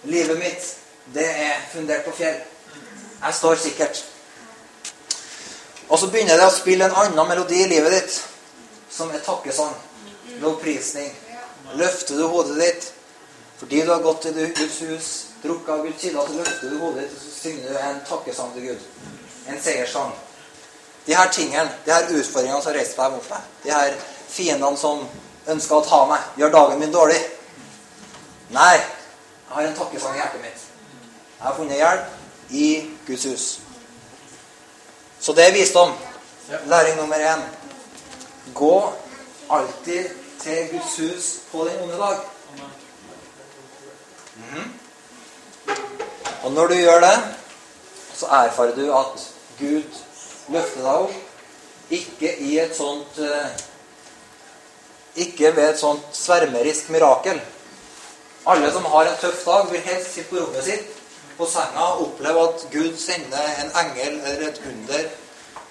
livet 0.09 0.39
mitt, 0.41 0.71
det 1.13 1.27
er 1.29 1.59
fundert 1.71 2.03
på 2.07 2.15
fjell. 2.17 2.41
Jeg 3.21 3.37
står 3.37 3.61
sikkert. 3.61 4.01
Og 5.87 5.99
så 5.99 6.09
begynner 6.09 6.39
det 6.39 6.49
å 6.49 6.55
spille 6.55 6.89
en 6.89 6.97
annen 7.03 7.29
melodi 7.29 7.61
i 7.61 7.69
livet 7.69 7.93
ditt, 7.93 8.17
som 8.91 9.13
er 9.13 9.21
takkesang. 9.23 9.77
Lovprisning. 10.41 11.13
Løfter 11.77 12.17
du 12.17 12.25
hodet 12.27 12.57
ditt 12.59 12.89
fordi 13.61 13.81
du 13.81 13.91
har 13.91 13.99
gått 14.01 14.21
til 14.21 14.53
Guds 14.57 14.79
hus, 14.81 15.07
drukket 15.43 15.69
av 15.69 15.83
Guds 15.85 16.01
kilder, 16.01 16.27
så 16.27 16.33
løfter 16.33 16.69
du 16.69 16.77
hodet 16.81 17.03
ditt, 17.03 17.11
og 17.13 17.21
så 17.21 17.33
synger 17.43 17.67
du 17.67 17.75
en 17.77 17.99
takkesang 18.07 18.53
til 18.55 18.63
Gud. 18.71 18.87
En 19.53 19.61
seierssang. 19.61 20.15
De 21.05 21.13
her 21.13 21.29
tingene, 21.29 21.67
de 21.85 21.93
her 21.93 22.09
utfordringene 22.09 22.63
som 22.63 22.73
reiser 22.73 22.95
seg 22.95 23.13
mot 23.13 23.29
meg, 23.29 23.51
de 23.61 23.73
her 23.75 23.99
fiendene 24.33 24.81
som 24.81 25.03
ønsker 25.53 25.77
å 25.77 25.85
ta 25.85 26.01
meg, 26.09 26.25
gjør 26.41 26.55
dagen 26.57 26.81
min 26.81 26.95
dårlig. 26.97 27.19
Nei, 28.57 28.73
jeg 28.79 29.53
har 29.53 29.69
en 29.69 29.77
takkesang 29.77 30.17
i 30.17 30.23
hjertet 30.23 30.41
mitt. 30.47 30.67
Jeg 31.37 31.45
har 31.45 31.57
funnet 31.61 31.81
hjelp 31.83 32.51
i 32.57 32.67
Guds 33.11 33.29
hus. 33.29 33.47
Så 35.21 35.37
det 35.37 35.47
er 35.51 35.57
visdom. 35.59 35.93
Læring 36.65 36.97
nummer 36.97 37.29
én. 37.29 37.45
Gå 38.57 38.75
alltid 39.53 40.09
til 40.41 40.69
Guds 40.73 40.97
hus 40.97 41.33
på 41.51 41.69
den 41.69 41.83
onde 41.85 42.01
dag. 42.01 42.29
Mhm. 44.35 44.73
Og 46.43 46.51
når 46.51 46.67
du 46.67 46.73
gjør 46.73 46.99
det, 46.99 47.17
så 48.15 48.25
erfarer 48.25 48.75
du 48.75 48.93
at 48.97 49.27
Gud 49.59 49.99
løfter 50.49 50.81
deg 50.81 50.93
opp. 51.05 51.13
Ikke 51.91 52.31
i 52.39 52.53
et 52.59 52.75
sånt 52.75 53.17
eh, 53.19 53.49
Ikke 55.25 55.49
ved 55.55 55.73
et 55.73 55.79
sånt 55.79 56.05
svermerisk 56.15 56.89
mirakel. 56.89 57.41
Alle 58.47 58.69
som 58.71 58.85
har 58.93 59.09
en 59.09 59.17
tøff 59.19 59.43
dag, 59.45 59.67
vil 59.71 59.83
helst 59.83 60.13
sitte 60.13 60.29
på 60.29 60.39
rommet 60.39 60.63
sitt 60.63 61.01
på 61.37 61.47
senga 61.49 61.87
og 61.95 62.05
oppleve 62.05 62.45
at 62.47 62.63
Gud 62.71 62.95
sender 62.97 63.51
en 63.59 63.73
engel 63.81 64.21
eller 64.21 64.47
et 64.47 64.61
under 64.69 65.03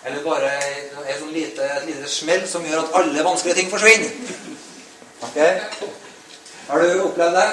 eller 0.04 0.22
bare 0.24 0.52
et 0.60 1.18
sånn 1.20 1.32
lite, 1.32 1.64
et 1.64 1.88
lite 1.88 2.08
smell 2.08 2.46
som 2.48 2.64
gjør 2.64 2.84
at 2.84 2.94
alle 3.00 3.24
vanskelige 3.24 3.58
ting 3.58 3.72
forsvinner. 3.72 4.14
Ok? 5.26 5.36
Har 6.70 6.84
du 6.84 7.02
opplevd 7.04 7.36
det? 7.36 7.48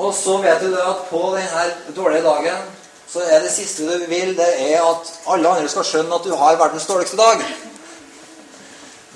Og 0.00 0.14
så 0.16 0.36
vet 0.40 0.62
du 0.62 0.70
det 0.72 0.80
at 0.80 1.08
på 1.10 1.20
denne 1.36 1.94
dårlige 1.96 2.24
dagen 2.24 2.68
så 3.10 3.20
er 3.26 3.42
det 3.42 3.50
siste 3.52 3.84
du 3.84 4.06
vil, 4.08 4.36
det 4.38 4.48
er 4.70 4.84
at 4.86 5.08
alle 5.28 5.48
andre 5.48 5.68
skal 5.68 5.84
skjønne 5.84 6.14
at 6.14 6.24
du 6.24 6.34
har 6.38 6.56
verdens 6.56 6.86
dårligste 6.86 7.18
dag. 7.18 7.42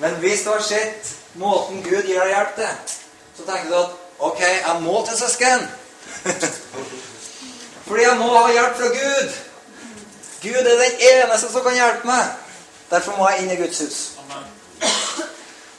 Men 0.03 0.17
hvis 0.21 0.43
du 0.45 0.51
har 0.51 0.63
sett 0.67 1.13
måten 1.39 1.83
Gud 1.83 2.03
gir 2.03 2.19
deg 2.19 2.33
hjelp 2.35 2.57
til, 2.59 2.97
så 3.39 3.47
tenker 3.47 3.71
du 3.71 3.77
at 3.79 3.95
ok, 4.19 4.41
jeg 4.41 4.81
må 4.83 5.05
til 5.07 5.19
søsken. 5.19 5.65
Fordi 7.87 8.03
jeg 8.03 8.17
må 8.19 8.29
ha 8.35 8.51
hjelp 8.53 8.77
fra 8.81 8.91
Gud. 8.99 9.37
Gud 10.43 10.59
er 10.73 10.83
den 10.83 10.99
eneste 11.13 11.53
som 11.53 11.63
kan 11.65 11.79
hjelpe 11.79 12.11
meg. 12.11 12.35
Derfor 12.91 13.17
må 13.17 13.31
jeg 13.31 13.45
inn 13.45 13.55
i 13.55 13.61
Guds 13.63 13.79
hus. 13.79 14.01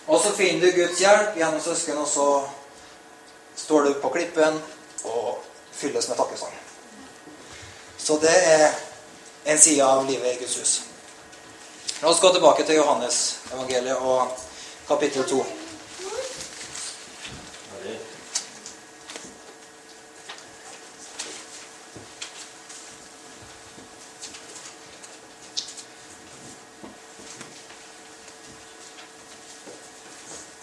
Og 0.07 0.21
så 0.23 0.31
finner 0.37 0.65
du 0.65 0.79
Guds 0.79 1.03
hjelp 1.03 1.35
gjennom 1.35 1.61
søsken, 1.61 1.97
og 1.97 2.07
så 2.07 2.29
står 3.55 3.89
du 3.89 3.93
på 3.99 4.13
klippen 4.15 4.57
og 5.05 5.43
fylles 5.71 6.09
med 6.09 6.17
takkesang. 6.17 6.53
Så 7.97 8.17
det 8.21 8.35
er 8.53 8.67
en 9.45 9.59
side 9.59 9.85
av 9.85 10.05
livet 10.05 10.35
i 10.35 10.39
Guds 10.39 10.57
hus. 10.57 10.81
La 12.01 12.09
oss 12.09 12.19
gå 12.21 12.29
tilbake 12.33 12.63
til 12.63 12.75
Johannes 12.75 13.37
evangeliet 13.53 13.97
og 13.97 14.27
kapittel 14.87 15.23
2. 15.29 15.45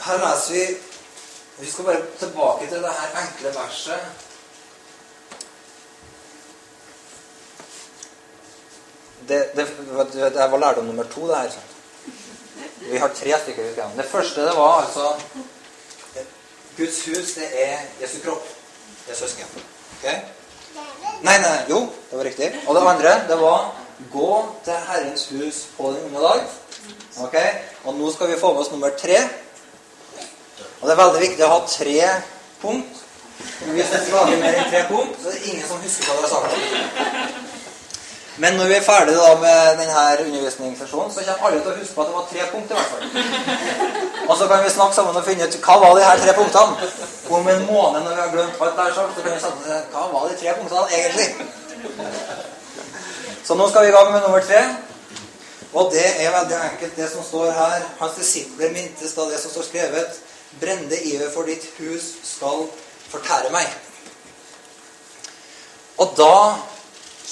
Her 0.02 0.18
leser 0.18 0.52
vi 0.52 0.64
Vi 1.58 1.70
skal 1.70 1.84
bare 1.84 2.02
tilbake 2.18 2.66
til 2.68 2.82
det 2.82 2.90
her 3.00 3.18
enkle 3.22 3.54
verset 3.54 4.31
Det, 9.28 9.40
det, 9.56 9.66
det 10.34 10.50
var 10.50 10.58
lærdom 10.58 10.84
nummer 10.84 11.04
to, 11.04 11.28
det 11.28 11.36
her. 11.36 11.50
Vi 12.90 12.98
har 12.98 13.08
tre 13.08 13.34
stykker. 13.42 13.62
Det 13.96 14.04
første 14.04 14.40
det 14.40 14.56
var 14.56 14.82
altså 14.82 15.14
Guds 16.76 17.04
hus, 17.06 17.34
det 17.34 17.48
er 17.64 17.78
Jesu 18.00 18.18
kropp. 18.24 18.48
Det 19.06 19.12
er 19.12 19.18
søsken. 19.18 19.44
Ok? 19.98 20.08
Nei, 21.22 21.36
nei, 21.38 21.56
jo, 21.68 21.86
det 22.10 22.18
var 22.18 22.24
riktig. 22.24 22.48
Og 22.66 22.74
det 22.74 22.82
andre, 22.88 23.12
det 23.28 23.38
var 23.40 23.74
gå 24.12 24.30
til 24.64 24.72
Herrens 24.88 25.28
hus 25.28 25.66
på 25.76 25.92
den 25.92 26.04
unge 26.08 26.20
dag. 26.20 26.40
Ok? 27.20 27.36
Og 27.84 27.94
nå 27.94 28.12
skal 28.12 28.32
vi 28.32 28.40
få 28.40 28.52
med 28.52 28.60
oss 28.64 28.70
nummer 28.70 28.90
tre. 28.98 29.18
Og 30.80 30.88
det 30.88 30.94
er 30.94 31.02
veldig 31.04 31.22
viktig 31.22 31.46
å 31.46 31.52
ha 31.52 31.60
tre 31.68 31.98
punkt. 32.62 33.02
Hvis 33.62 33.90
det 33.90 34.00
lager 34.10 34.38
mer 34.40 34.58
enn 34.58 34.70
tre 34.70 34.84
punkt, 34.88 35.18
så 35.22 35.30
er 35.30 35.38
det 35.38 35.52
ingen 35.52 35.66
som 35.68 35.82
husker 35.82 36.08
hva 36.08 36.14
det 36.16 36.30
har 36.30 36.34
sagt. 36.40 37.51
Men 38.36 38.52
når 38.56 38.66
vi 38.70 38.74
er 38.74 38.84
ferdige 38.84 39.16
da 39.16 39.34
med 39.40 39.78
denne 39.80 40.02
undervisningssesjonen, 40.26 41.12
så 41.12 41.24
kommer 41.26 41.48
alle 41.48 41.60
til 41.60 41.72
å 41.72 41.80
huske 41.80 41.94
på 41.94 42.02
at 42.02 42.08
det 42.08 42.16
var 42.16 42.28
tre 42.30 42.42
punkter. 42.52 42.74
i 42.74 42.78
hvert 42.78 42.92
fall. 42.92 43.04
Og 44.28 44.38
så 44.38 44.46
kan 44.48 44.64
vi 44.64 44.70
snakke 44.70 44.94
sammen 44.96 45.16
og 45.16 45.26
finne 45.26 45.48
ut 45.48 45.58
hva 45.66 45.76
var 45.82 45.98
de 45.98 46.06
her 46.06 46.22
tre 46.22 46.32
punktene. 46.38 46.72
Om 47.28 47.48
en 47.54 47.66
måned 47.66 48.00
når 48.06 48.14
vi 48.14 48.22
har 48.22 48.32
glemt 48.32 48.62
alt 48.66 48.78
der, 48.78 48.94
så 48.94 49.00
kan 49.18 49.34
vi 49.34 49.42
sette 49.44 49.60
oss 49.76 49.92
hva 49.92 50.06
var 50.14 50.30
de 50.30 50.38
tre 50.40 50.56
punktene 50.60 50.86
egentlig. 50.96 51.28
Så 53.44 53.58
nå 53.58 53.68
skal 53.68 53.84
vi 53.84 53.92
i 53.92 53.96
gang 53.98 54.12
med 54.12 54.24
nummer 54.24 54.40
tre. 54.48 54.64
Og 55.72 55.92
det 55.92 56.08
er 56.24 56.32
veldig 56.32 56.58
enkelt, 56.70 56.96
det 56.96 57.10
som 57.12 57.24
står 57.24 57.52
her. 57.56 57.84
Hans 58.00 58.16
disipler 58.16 58.72
mintes 58.72 59.14
da 59.16 59.28
det 59.28 59.40
som 59.40 59.52
står 59.52 59.68
skrevet. 59.68 60.20
Brende 60.60 60.98
iver 61.04 61.30
for 61.34 61.48
ditt 61.48 61.64
hus 61.78 62.12
skal 62.24 62.66
fortære 63.12 63.52
meg. 63.52 63.68
Og 66.00 66.12
da 66.16 66.34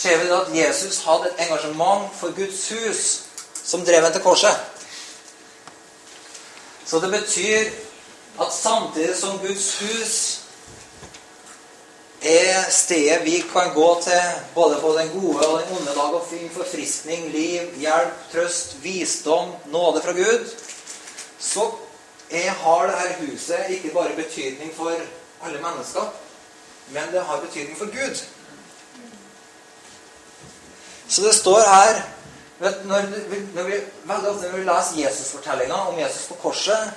ser 0.00 0.18
vi 0.22 0.30
at 0.32 0.52
Jesus 0.56 1.02
hadde 1.04 1.28
et 1.28 1.42
engasjement 1.44 2.08
for 2.16 2.32
Guds 2.36 2.68
hus 2.72 3.00
som 3.64 3.84
drev 3.84 4.02
ham 4.02 4.12
til 4.12 4.22
korset. 4.24 4.56
Så 6.86 7.00
det 7.00 7.10
betyr 7.10 7.70
at 8.40 8.52
samtidig 8.52 9.16
som 9.16 9.38
Guds 9.38 9.78
hus 9.80 10.14
er 12.22 12.70
stedet 12.70 13.24
vi 13.24 13.44
kan 13.52 13.74
gå 13.74 14.00
til 14.04 14.22
både 14.54 14.80
på 14.80 14.96
den 14.98 15.12
gode 15.20 15.46
og 15.46 15.60
den 15.60 15.76
onde 15.76 15.94
dag 15.94 16.14
og 16.14 16.26
finne 16.30 16.50
forfriskning, 16.50 17.28
liv, 17.32 17.70
hjelp, 17.80 18.16
trøst, 18.32 18.76
visdom, 18.82 19.54
nåde 19.66 20.02
fra 20.04 20.12
Gud, 20.12 20.50
så 21.38 21.70
er, 22.30 22.50
har 22.50 22.86
dette 22.86 23.32
huset 23.32 23.68
ikke 23.68 23.94
bare 23.94 24.16
betydning 24.16 24.72
for 24.76 24.92
alle 25.44 25.60
mennesker, 25.62 26.12
men 26.90 27.12
det 27.12 27.24
har 27.24 27.40
betydning 27.40 27.78
for 27.78 27.86
Gud. 27.86 28.20
Så 31.10 31.22
det 31.22 31.34
står 31.34 31.60
her 31.66 32.02
vet, 32.58 32.84
når, 32.86 33.08
når 33.54 33.66
vi, 33.66 33.80
Veldig 34.06 34.30
ofte 34.30 34.50
når 34.50 34.58
vi 34.58 34.66
leser 34.68 35.00
Jesusfortellinga 35.00 35.80
om 35.90 35.98
Jesus 35.98 36.28
på 36.30 36.38
korset, 36.42 36.92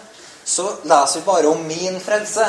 så 0.45 0.67
leser 0.83 1.19
vi 1.19 1.25
bare 1.25 1.49
om 1.49 1.65
min 1.67 1.99
frelse. 2.03 2.45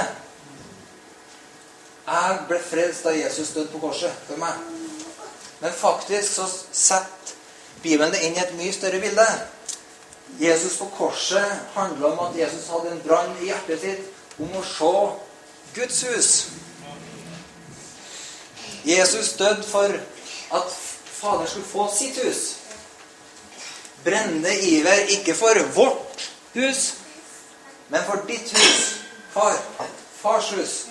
Jeg 2.04 2.38
ble 2.48 2.60
frelst 2.60 3.06
da 3.06 3.14
Jesus 3.16 3.54
døde 3.56 3.70
på 3.72 3.80
korset 3.86 4.12
for 4.28 4.40
meg. 4.40 4.60
Men 5.62 5.72
faktisk 5.72 6.34
så 6.36 6.48
setter 6.72 7.32
Bibelen 7.84 8.12
det 8.12 8.22
inn 8.26 8.36
i 8.36 8.42
et 8.42 8.56
mye 8.58 8.72
større 8.72 9.00
bilde. 9.00 9.24
Jesus 10.40 10.76
på 10.80 10.88
korset 10.98 11.60
handler 11.74 12.12
om 12.12 12.26
at 12.26 12.38
Jesus 12.38 12.68
hadde 12.72 12.92
en 12.92 13.02
brann 13.06 13.32
i 13.40 13.48
hjertet 13.48 13.80
sitt 13.80 14.40
om 14.40 14.52
å 14.56 14.64
se 14.68 14.92
Guds 15.76 16.00
hus. 16.08 16.30
Jesus 18.84 19.32
døde 19.40 19.64
for 19.68 19.96
at 20.58 20.74
Faderen 21.24 21.46
skulle 21.48 21.66
få 21.66 21.90
sitt 21.96 22.24
hus. 22.24 22.56
Brennende 24.04 24.60
iver 24.60 25.06
ikke 25.08 25.34
for 25.34 25.56
vårt 25.72 26.30
hus, 26.52 26.94
men 27.88 28.04
for 28.04 28.20
ditt 28.28 28.52
hus. 28.52 28.96
Far. 29.32 29.56
Fars 30.20 30.50
hus. 30.52 30.86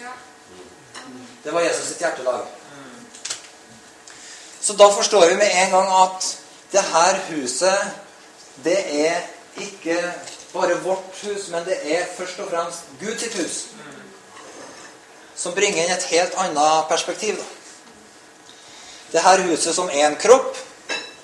Det 1.44 1.54
var 1.54 1.62
Jesus 1.62 1.88
sitt 1.88 2.02
hjertelag. 2.02 2.48
Så 4.62 4.74
da 4.74 4.90
forstår 4.90 5.30
vi 5.30 5.36
med 5.36 5.52
en 5.54 5.72
gang 5.72 5.94
at 6.02 6.38
det 6.72 6.82
her 6.82 7.20
huset, 7.30 7.94
det 8.64 9.06
er 9.06 9.22
ikke 9.62 10.14
bare 10.54 10.82
vårt 10.82 11.24
hus, 11.24 11.50
men 11.50 11.66
det 11.66 11.78
er 11.98 12.06
først 12.18 12.40
og 12.40 12.50
fremst 12.50 12.80
Guds 13.00 13.36
hus. 13.36 13.66
Som 15.36 15.54
bringer 15.54 15.84
inn 15.84 15.94
et 15.94 16.10
helt 16.10 16.34
annet 16.38 16.90
perspektiv. 16.90 17.38
da. 17.38 17.63
Det 19.14 19.22
her 19.22 19.42
huset 19.46 19.76
som 19.76 19.90
er 19.94 20.08
en 20.08 20.18
kropp, 20.18 20.58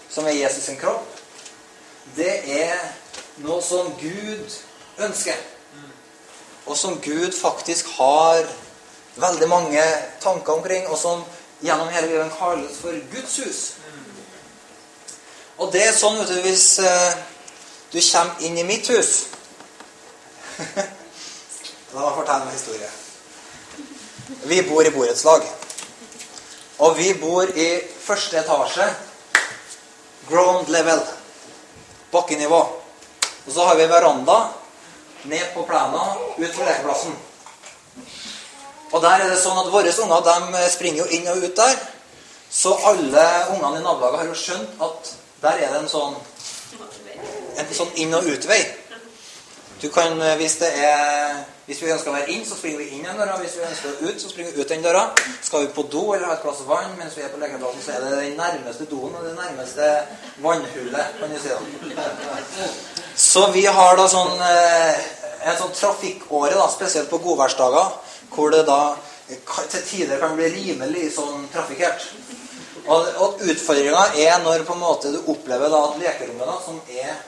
som 0.10 0.28
er 0.30 0.38
Jesus 0.38 0.64
sin 0.64 0.78
kropp, 0.78 1.06
det 2.16 2.36
er 2.62 2.76
noe 3.42 3.62
som 3.66 3.90
Gud 3.98 4.58
ønsker. 5.02 5.38
Og 6.70 6.78
som 6.78 7.00
Gud 7.02 7.34
faktisk 7.34 7.88
har 7.98 8.46
veldig 9.16 9.50
mange 9.50 9.84
tanker 10.22 10.54
omkring, 10.54 10.88
og 10.88 10.98
som 10.98 11.24
gjennom 11.66 11.90
hele 11.90 12.08
Bibelen 12.08 12.32
kalles 12.38 12.78
for 12.78 12.94
Guds 13.16 13.38
hus. 13.38 13.62
Og 15.58 15.74
det 15.74 15.82
er 15.88 15.98
sånn 15.98 16.22
vet 16.22 16.30
du, 16.30 16.38
hvis 16.46 16.68
eh, 16.86 17.18
du 17.92 17.98
kommer 18.00 18.46
inn 18.48 18.58
i 18.62 18.64
mitt 18.64 18.88
hus 18.94 19.26
La 21.90 22.04
meg 22.04 22.18
fortelle 22.20 22.46
en 22.46 22.54
historie. 22.54 22.90
Vi 24.46 24.60
bor 24.68 24.86
i 24.86 24.92
borettslag. 24.94 25.46
Og 26.80 26.96
vi 26.98 27.14
bor 27.20 27.50
i 27.50 27.70
første 28.06 28.40
etasje. 28.40 28.88
Ground 30.30 30.70
level. 30.72 31.02
Bakkenivå. 32.12 32.60
Og 33.48 33.54
så 33.54 33.66
har 33.66 33.76
vi 33.76 33.88
veranda 33.90 34.38
ned 35.24 35.54
på 35.54 35.66
plena 35.68 36.06
ut 36.38 36.56
på 36.56 36.66
lekeplassen. 36.66 37.16
Og 38.92 39.02
der 39.04 39.22
er 39.22 39.30
det 39.30 39.42
sånn 39.42 39.60
at 39.60 39.72
våre 39.74 39.92
unger 40.04 40.52
de 40.56 40.70
springer 40.72 41.04
jo 41.04 41.10
inn 41.18 41.28
og 41.28 41.44
ut 41.44 41.56
der. 41.56 41.76
Så 42.50 42.74
alle 42.90 43.26
ungene 43.54 43.82
i 43.82 43.84
nabolaget 43.84 44.20
har 44.20 44.30
jo 44.32 44.38
skjønt 44.38 44.82
at 44.82 45.12
der 45.44 45.60
er 45.66 45.74
det 45.74 45.84
en 45.84 45.92
sånn 45.92 46.16
en 47.60 47.74
sånn 47.76 47.92
inn- 47.96 48.16
og 48.16 48.24
utvei. 48.24 48.62
Du 49.82 49.90
kan, 49.90 50.16
hvis 50.38 50.58
det 50.62 50.70
er 50.76 51.44
hvis 51.70 51.84
vi 51.84 51.92
ønsker 51.94 52.10
å 52.10 52.16
være 52.16 52.34
inn, 52.34 52.46
så 52.50 52.56
springer 52.58 52.80
vi 52.82 52.96
inn 52.98 53.04
den 53.06 53.20
døra. 53.20 53.36
Hvis 53.38 53.60
vi 53.60 53.68
ønsker 53.68 53.92
å 53.92 54.08
ut, 54.10 54.16
så 54.18 54.32
springer 54.32 54.56
vi 54.56 54.64
ut 54.64 54.72
den 54.72 54.82
døra. 54.82 55.04
Skal 55.46 55.68
vi 55.68 55.70
på 55.76 55.84
do 55.94 56.02
eller 56.16 56.26
ha 56.26 56.34
et 56.34 56.42
glass 56.42 56.64
vann 56.66 56.96
mens 56.98 57.14
vi 57.14 57.22
er 57.22 57.30
på 57.30 57.38
lekeplassen, 57.38 57.84
så 57.86 57.94
er 57.94 58.08
det 58.08 58.24
den 58.24 58.40
nærmeste 58.40 58.88
doen 58.90 59.14
og 59.14 59.28
det 59.28 59.36
nærmeste 59.38 59.92
vannhullet, 60.42 61.14
kan 61.20 61.30
du 61.30 61.38
si. 61.38 61.54
da. 61.54 62.66
Så 63.14 63.46
vi 63.54 63.68
har 63.70 64.02
da 64.02 64.10
sånn 64.10 64.42
eh, 64.48 65.06
en 65.46 65.62
sånn 65.62 65.78
trafikkåre, 65.78 66.58
da, 66.58 66.66
spesielt 66.74 67.14
på 67.14 67.22
godværsdager, 67.22 67.94
hvor 68.34 68.50
det 68.56 68.66
da 68.66 68.82
til 69.30 69.84
tider 69.86 70.18
kan 70.26 70.34
bli 70.40 70.50
rimelig 70.50 71.12
sånn 71.20 71.46
trafikkert. 71.54 72.10
Og, 72.90 73.10
og 73.22 73.44
utfordringa 73.46 74.08
er 74.18 74.40
når 74.42 74.66
på 74.66 74.74
en 74.74 74.88
måte 74.88 75.14
du 75.14 75.22
opplever 75.30 75.70
da 75.70 75.86
at 75.92 76.02
lekerommet, 76.02 76.50
da, 76.50 76.58
som 76.66 76.82
er 76.98 77.20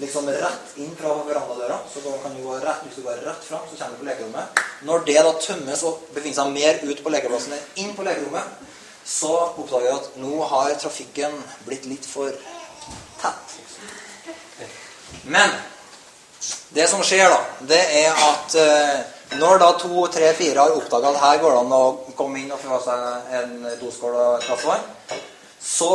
liksom 0.00 0.28
rett 0.28 0.76
inn 0.76 0.94
fra 0.96 1.14
verandadøra. 1.26 1.78
Så 1.92 2.00
kan 2.22 2.36
du 2.36 2.42
gå 2.42 2.58
rett, 2.62 2.84
hvis 2.86 2.96
du 2.96 3.02
går 3.02 3.22
rett 3.26 3.44
fram, 3.44 3.64
så 3.70 3.76
kommer 3.76 3.96
du 3.96 4.02
på 4.04 4.08
lekerommet. 4.10 4.62
Når 4.88 5.04
det 5.08 5.18
da 5.18 5.32
tømmes 5.46 5.82
og 5.88 6.06
befinner 6.14 6.38
seg 6.38 6.54
mer 6.54 6.80
ut 6.82 7.02
på 7.04 7.12
lekeplassen 7.12 7.56
enn 7.56 7.82
inn 7.84 7.96
på 7.96 8.06
lekerommet, 8.06 8.68
så 9.04 9.32
oppdager 9.50 9.88
jeg 9.88 9.98
at 9.98 10.20
nå 10.22 10.44
har 10.52 10.74
trafikken 10.78 11.34
blitt 11.66 11.88
litt 11.90 12.06
for 12.06 12.30
tett. 13.20 13.56
Men 15.28 15.50
det 16.74 16.86
som 16.90 17.02
skjer, 17.06 17.28
da, 17.30 17.40
det 17.68 17.82
er 18.02 18.22
at 18.28 18.54
eh, 18.58 19.02
når 19.38 19.60
da 19.60 19.70
to, 19.80 20.06
tre, 20.12 20.32
fire 20.36 20.64
har 20.64 20.74
oppdaga 20.76 21.12
at 21.12 21.20
her 21.22 21.42
går 21.42 21.54
det 21.54 21.60
an 21.62 21.74
å 21.76 22.14
komme 22.16 22.40
inn 22.40 22.52
og 22.52 22.60
få 22.62 22.80
seg 22.84 23.34
en 23.38 23.52
doskål 23.80 24.16
og 24.16 24.38
et 24.38 24.46
glass 24.48 24.64
vann, 24.68 24.86
så 25.62 25.92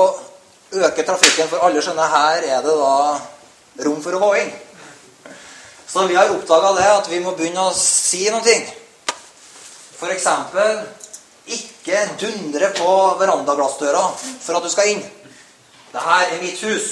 øker 0.72 1.08
trafikken, 1.08 1.50
for 1.50 1.66
alle 1.66 1.82
skjønner 1.84 2.14
her 2.14 2.48
er 2.48 2.64
det 2.66 2.76
da 2.80 2.94
rom 3.86 4.02
for 4.04 4.18
å 4.18 4.22
gå 4.22 4.32
inn. 4.42 4.54
Så 5.88 6.06
vi 6.08 6.18
har 6.18 6.34
oppdaga 6.34 6.74
det 6.78 6.88
at 6.92 7.10
vi 7.12 7.20
må 7.24 7.34
begynne 7.38 7.70
å 7.70 7.76
si 7.76 8.26
noe. 8.34 8.58
Eksempel 10.08 10.82
ikke 11.48 12.02
dundre 12.20 12.70
på 12.76 12.92
verandaglassdøra 13.20 14.04
for 14.20 14.58
at 14.58 14.66
du 14.66 14.70
skal 14.72 14.92
inn. 14.92 15.04
Det 15.94 16.04
her 16.04 16.34
er 16.34 16.42
mitt 16.44 16.60
hus. 16.68 16.90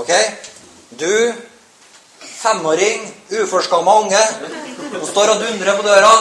Ok? 0.00 0.10
Du, 1.00 1.34
femåring, 2.20 3.04
uforskamma 3.30 3.98
unge, 4.00 4.22
som 4.92 5.06
står 5.12 5.34
og 5.34 5.44
dundrer 5.44 5.76
på 5.76 5.86
døra. 5.86 6.12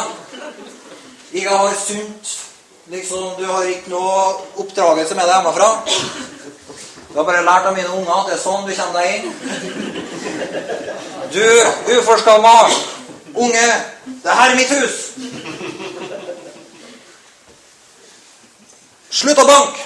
Ikke 1.31 1.49
har 1.49 1.75
sunt 1.77 2.35
liksom, 2.89 3.35
Du 3.37 3.45
har 3.45 3.63
ikke 3.69 3.91
noe 3.93 4.21
oppdragelse 4.59 5.15
med 5.15 5.29
deg 5.29 5.35
hjemmefra. 5.37 5.69
Du 7.09 7.17
har 7.17 7.25
bare 7.25 7.45
lært 7.45 7.65
av 7.65 7.73
mine 7.73 7.89
unger 7.89 8.13
at 8.13 8.27
det 8.29 8.35
er 8.35 8.41
sånn 8.43 8.67
du 8.67 8.73
kommer 8.77 9.01
deg 9.01 9.09
inn. 9.17 9.25
Du 11.33 11.45
uforskamma 11.97 12.53
unge, 13.33 13.65
det 14.23 14.35
her 14.39 14.49
er 14.51 14.55
mitt 14.59 14.73
hus. 14.77 14.97
Slutt 19.09 19.41
å 19.41 19.47
banke! 19.49 19.81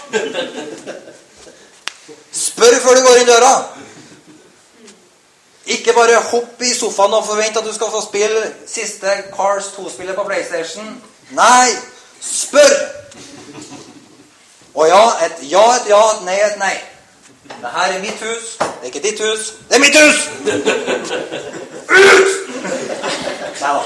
Spør 2.33 2.79
før 2.83 2.99
du 2.99 3.05
går 3.07 3.21
inn 3.21 3.29
døra. 3.31 3.53
Ikke 5.73 5.95
bare 5.95 6.19
hopp 6.27 6.61
i 6.61 6.73
sofaen 6.75 7.15
og 7.15 7.27
forvent 7.27 7.57
at 7.57 7.63
du 7.63 7.71
skal 7.71 7.91
få 7.91 8.01
spille 8.03 8.41
siste 8.67 9.15
Cars 9.31 9.71
2-spillet 9.77 10.17
på 10.17 10.27
PlayStation. 10.27 10.89
Nei, 11.37 11.69
spør! 12.19 12.73
Og 14.73 14.89
ja, 14.89 15.03
et 15.23 15.45
ja, 15.53 15.63
et 15.77 15.87
ja, 15.87 16.01
et 16.17 16.25
nei, 16.27 16.39
et 16.41 16.59
nei. 16.59 16.73
Det 17.43 17.69
her 17.75 17.93
er 17.93 17.99
mitt 17.99 18.11
hus. 18.11 18.57
Det 18.57 18.65
er 18.81 18.85
ikke 18.85 18.99
ditt 19.03 19.19
hus. 19.19 19.53
Det 19.69 19.75
er 19.75 19.79
mitt 19.79 19.95
hus! 20.03 20.29
Ut! 21.89 22.29
Nei 23.61 23.71
da. 23.75 23.81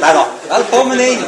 Nei 0.00 0.12
da. 0.16 0.24
Velkommen 0.50 1.00
inn. 1.00 1.22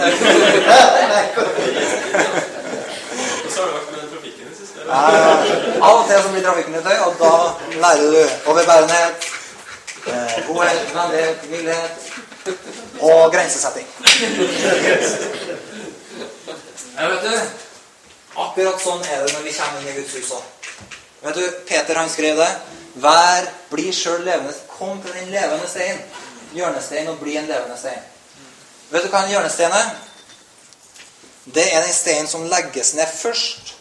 Av 5.82 5.98
og 5.98 6.06
til 6.08 6.22
så 6.22 6.28
blir 6.32 6.44
trafikken 6.44 6.76
litt 6.76 6.86
høy, 6.86 6.98
og 7.06 7.12
da 7.20 7.32
lærer 7.80 8.06
du 8.12 8.50
overbærenhet, 8.50 9.26
eh, 10.06 10.46
godhet, 10.46 10.94
vennlighet, 10.94 11.50
mildhet 11.50 11.94
og 13.00 13.32
grensesetting. 13.32 13.88
Jeg 16.98 17.10
vet 17.10 17.22
du, 17.22 17.36
akkurat 18.36 18.80
sånn 18.82 19.02
er 19.04 19.24
det 19.24 19.34
når 19.34 19.46
vi 19.46 19.54
kommer 19.56 19.80
inn 19.80 19.90
i 19.92 19.96
Guds 20.00 20.14
hus 20.18 20.30
òg. 20.36 20.70
Vet 21.22 21.38
du, 21.38 21.44
Peter 21.68 22.00
han 22.00 22.10
skrev 22.10 22.40
det. 22.40 22.50
Vær, 23.02 23.46
bli 23.70 23.92
sjøl 23.94 24.24
levende. 24.26 24.54
Kom 24.70 25.00
til 25.02 25.14
den 25.16 25.30
levende 25.32 25.68
stein. 25.70 26.00
Hjørnestein 26.52 27.08
og 27.12 27.20
bli 27.22 27.36
en 27.40 27.46
levende 27.48 27.76
stein. 27.78 28.00
Vet 28.90 29.06
du 29.06 29.12
hva 29.12 29.22
en 29.24 29.30
hjørnestein 29.32 29.76
er? 29.76 29.92
Det 31.54 31.64
er 31.74 31.82
den 31.82 31.94
steinen 31.94 32.28
som 32.30 32.44
legges 32.50 32.94
ned 32.94 33.08
først 33.18 33.76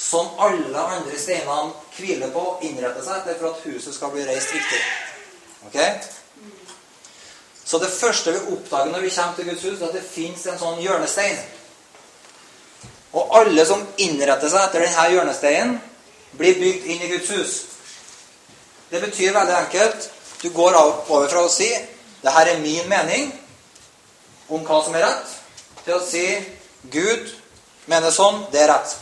som 0.00 0.30
alle 0.40 0.80
andre 0.80 1.18
steinene 1.20 1.74
hviler 1.96 2.30
på 2.32 2.40
og 2.54 2.62
innretter 2.64 3.04
seg 3.04 3.20
etter 3.20 3.36
for 3.40 3.52
at 3.52 3.66
huset 3.68 3.94
skal 3.94 4.12
bli 4.14 4.24
reist 4.24 4.54
riktig. 4.54 4.80
Ok? 5.68 5.76
Så 7.64 7.78
det 7.78 7.90
første 7.92 8.32
vi 8.32 8.54
oppdager 8.54 8.92
når 8.92 9.04
vi 9.04 9.10
kommer 9.14 9.34
til 9.36 9.50
Guds 9.50 9.62
hus, 9.62 9.80
er 9.80 9.90
at 9.90 9.98
det 9.98 10.06
fins 10.08 10.46
en 10.46 10.58
sånn 10.58 10.80
hjørnestein. 10.82 11.36
Og 13.12 13.36
alle 13.40 13.64
som 13.66 13.82
innretter 13.98 14.50
seg 14.50 14.62
etter 14.66 14.84
denne 14.84 15.06
hjørnesteinen, 15.10 15.78
blir 16.38 16.58
bygd 16.60 16.86
inn 16.86 17.02
i 17.02 17.10
Guds 17.10 17.30
hus. 17.34 17.54
Det 18.90 19.00
betyr 19.02 19.34
veldig 19.34 19.54
enkelt 19.54 20.10
Du 20.42 20.48
går 20.50 20.74
over 20.74 21.28
fra 21.28 21.42
å 21.44 21.50
si 21.52 21.68
'Det 22.22 22.32
her 22.32 22.46
er 22.46 22.58
min 22.58 22.88
mening 22.88 23.32
om 24.48 24.64
hva 24.64 24.84
som 24.84 24.94
er 24.94 25.04
rett', 25.04 25.36
til 25.84 25.94
å 25.94 26.06
si 26.06 26.44
'Gud 26.90 27.28
mener 27.86 28.10
sånn, 28.10 28.46
det 28.52 28.60
er 28.60 28.68
rett'. 28.68 28.96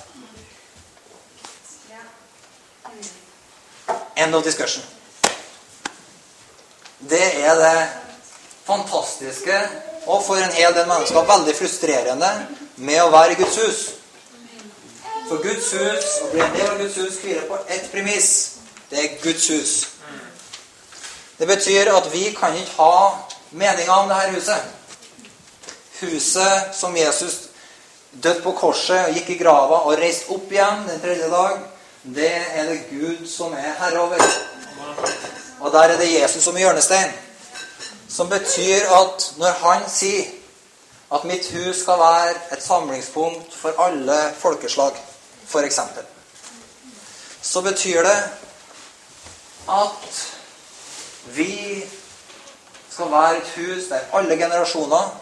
End 4.16 4.34
of 4.34 4.44
discussion. 4.44 4.82
Det 6.98 7.44
er 7.44 7.54
det 7.54 7.88
fantastiske 8.66 9.68
og 10.06 10.24
for 10.24 10.36
en 10.36 10.52
hel 10.52 10.74
del 10.74 10.86
mennesker 10.86 11.26
veldig 11.28 11.54
frustrerende 11.56 12.30
med 12.78 13.02
å 13.02 13.10
være 13.10 13.34
i 13.34 13.38
Guds 13.42 13.56
hus. 13.62 13.80
For 15.28 15.42
Guds 15.42 15.72
hus, 15.76 16.12
å 16.24 16.30
bli 16.32 16.40
en 16.40 16.54
del 16.56 16.70
av 16.70 16.78
Guds 16.80 16.96
hus, 17.02 17.18
hviler 17.22 17.46
på 17.48 17.58
ett 17.68 17.90
premiss. 17.92 18.30
Det 18.88 19.02
er 19.02 19.16
Guds 19.22 19.48
hus. 19.50 19.74
Det 21.38 21.46
betyr 21.46 21.90
at 21.92 22.08
vi 22.12 22.30
kan 22.34 22.56
ikke 22.56 22.78
ha 22.78 23.18
meninger 23.50 23.92
om 23.94 24.08
dette 24.10 24.32
huset. 24.34 24.74
Huset 26.00 26.74
som 26.78 26.96
Jesus 26.96 27.36
døde 28.12 28.40
på 28.42 28.54
korset, 28.56 29.12
gikk 29.14 29.34
i 29.34 29.38
grava 29.42 29.82
og 29.84 29.98
reiste 29.98 30.32
opp 30.34 30.50
igjen 30.52 30.86
den 30.88 31.00
tredje 31.02 31.28
dag, 31.30 31.60
det 32.02 32.30
er 32.30 32.70
det 32.70 32.78
Gud 32.90 33.26
som 33.28 33.52
er 33.52 33.74
herre 33.80 34.00
over. 34.00 34.22
Og 35.60 35.72
der 35.72 35.92
er 35.92 35.98
det 35.98 36.12
Jesus 36.12 36.42
som 36.42 36.56
er 36.56 36.60
hjørnestein. 36.66 37.10
Som 38.08 38.30
betyr 38.30 38.88
at 38.94 39.32
når 39.36 39.58
han 39.62 39.88
sier 39.92 40.37
at 41.12 41.24
mitt 41.24 41.46
hus 41.52 41.82
skal 41.82 41.98
være 41.98 42.34
et 42.52 42.62
samlingspunkt 42.62 43.54
for 43.54 43.80
alle 43.82 44.18
folkeslag, 44.38 44.92
f.eks., 45.48 45.80
så 47.42 47.60
betyr 47.62 48.02
det 48.02 48.18
at 49.68 50.26
vi 51.36 51.84
skal 52.90 53.10
være 53.10 53.36
et 53.36 53.52
hus 53.56 53.88
der 53.88 54.00
alle 54.12 54.36
generasjoner, 54.36 55.14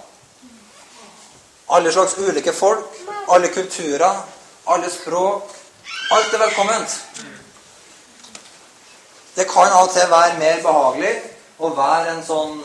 alle 1.71 1.93
slags 1.93 2.19
ulike 2.19 2.53
folk, 2.53 2.99
alle 3.29 3.49
kulturer, 3.49 4.27
alle 4.67 4.91
språk 4.91 5.57
Alt 6.11 6.35
er 6.35 6.39
velkomment. 6.39 7.05
Det 9.37 9.47
kan 9.51 9.73
av 9.73 9.89
og 9.89 9.93
til 9.93 10.11
være 10.11 10.39
mer 10.39 10.61
behagelig 10.63 11.15
å 11.59 11.71
være 11.75 12.13
en 12.13 12.23
sånn 12.25 12.61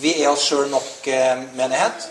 vi 0.00 0.12
er 0.22 0.30
oss 0.30 0.44
sjøl 0.46 0.68
nok-menighet. 0.70 2.06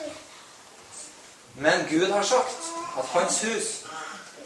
Men 1.58 1.86
Gud 1.90 2.12
har 2.12 2.24
sagt 2.24 2.72
at 2.98 3.06
Hans 3.06 3.42
hus 3.42 3.68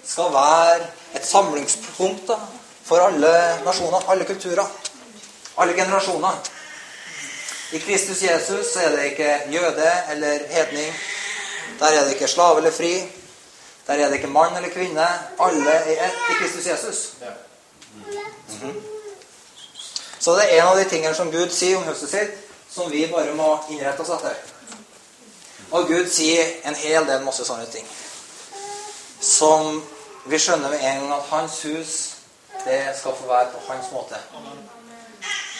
skal 0.06 0.34
være 0.34 0.88
et 1.16 1.26
samlingspunkt 1.26 2.28
da, 2.28 2.38
for 2.84 3.02
alle 3.06 3.32
nasjoner, 3.66 4.10
alle 4.10 4.26
kulturer, 4.26 4.66
alle 5.58 5.74
generasjoner. 5.74 6.38
I 7.72 7.78
Kristus 7.78 8.24
Jesus 8.24 8.76
er 8.76 8.90
det 8.96 9.06
ikke 9.12 9.40
jøde 9.52 9.92
eller 10.12 10.40
hedning. 10.50 10.94
Der 11.80 11.86
er 11.86 12.04
det 12.04 12.14
ikke 12.14 12.28
slave 12.28 12.58
eller 12.58 12.72
fri. 12.72 13.04
Der 13.88 13.94
er 13.94 14.08
det 14.08 14.16
ikke 14.16 14.28
mann 14.28 14.56
eller 14.56 14.70
kvinne. 14.70 15.08
Alle 15.40 15.72
er 15.72 16.06
ett 16.06 16.18
i 16.30 16.34
Kristus 16.42 16.66
Jesus. 16.66 17.10
Mhm. 18.48 18.82
Så 20.20 20.36
det 20.36 20.44
er 20.44 20.62
en 20.62 20.68
av 20.68 20.78
de 20.78 20.90
tingene 20.90 21.16
som 21.16 21.32
Gud 21.32 21.50
sier 21.50 21.78
om 21.78 21.84
huset 21.84 22.10
sitt, 22.10 22.32
som 22.72 22.92
vi 22.92 23.08
bare 23.08 23.34
må 23.34 23.60
innrette 23.70 24.02
oss 24.02 24.10
etter. 24.10 24.36
Og 25.72 25.88
Gud 25.88 26.10
sier 26.10 26.46
en 26.66 26.76
hel 26.76 27.06
del 27.06 27.26
masse 27.26 27.46
sånne 27.46 27.68
ting. 27.70 27.86
Som 29.22 29.84
vi 30.26 30.40
skjønner 30.42 30.72
med 30.72 30.82
en 30.82 31.04
gang 31.04 31.14
at 31.20 31.28
hans 31.30 31.60
hus, 31.68 31.98
det 32.66 32.80
skal 32.98 33.16
få 33.16 33.28
være 33.30 33.52
på 33.54 33.62
hans 33.68 33.92
måte. 33.94 34.18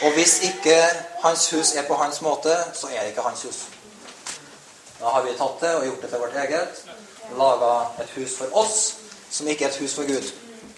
Og 0.02 0.16
hvis 0.16 0.40
ikke 0.48 0.78
hans 1.24 1.50
hus 1.52 1.76
er 1.76 1.86
på 1.88 1.94
hans 2.00 2.22
måte, 2.22 2.56
så 2.74 2.88
er 2.88 3.04
det 3.04 3.14
ikke 3.14 3.28
hans 3.28 3.44
hus. 3.44 3.62
Da 5.00 5.14
har 5.14 5.24
vi 5.24 5.36
tatt 5.38 5.62
det 5.62 5.76
og 5.76 5.86
gjort 5.86 6.02
det 6.02 6.10
til 6.10 6.20
vårt 6.20 6.36
eget. 6.36 6.84
Laga 7.38 7.72
et 8.04 8.14
hus 8.16 8.36
for 8.38 8.58
oss, 8.58 8.96
som 9.32 9.48
ikke 9.48 9.66
er 9.66 9.70
et 9.70 9.82
hus 9.84 9.96
for 9.96 10.08
Gud. 10.08 10.32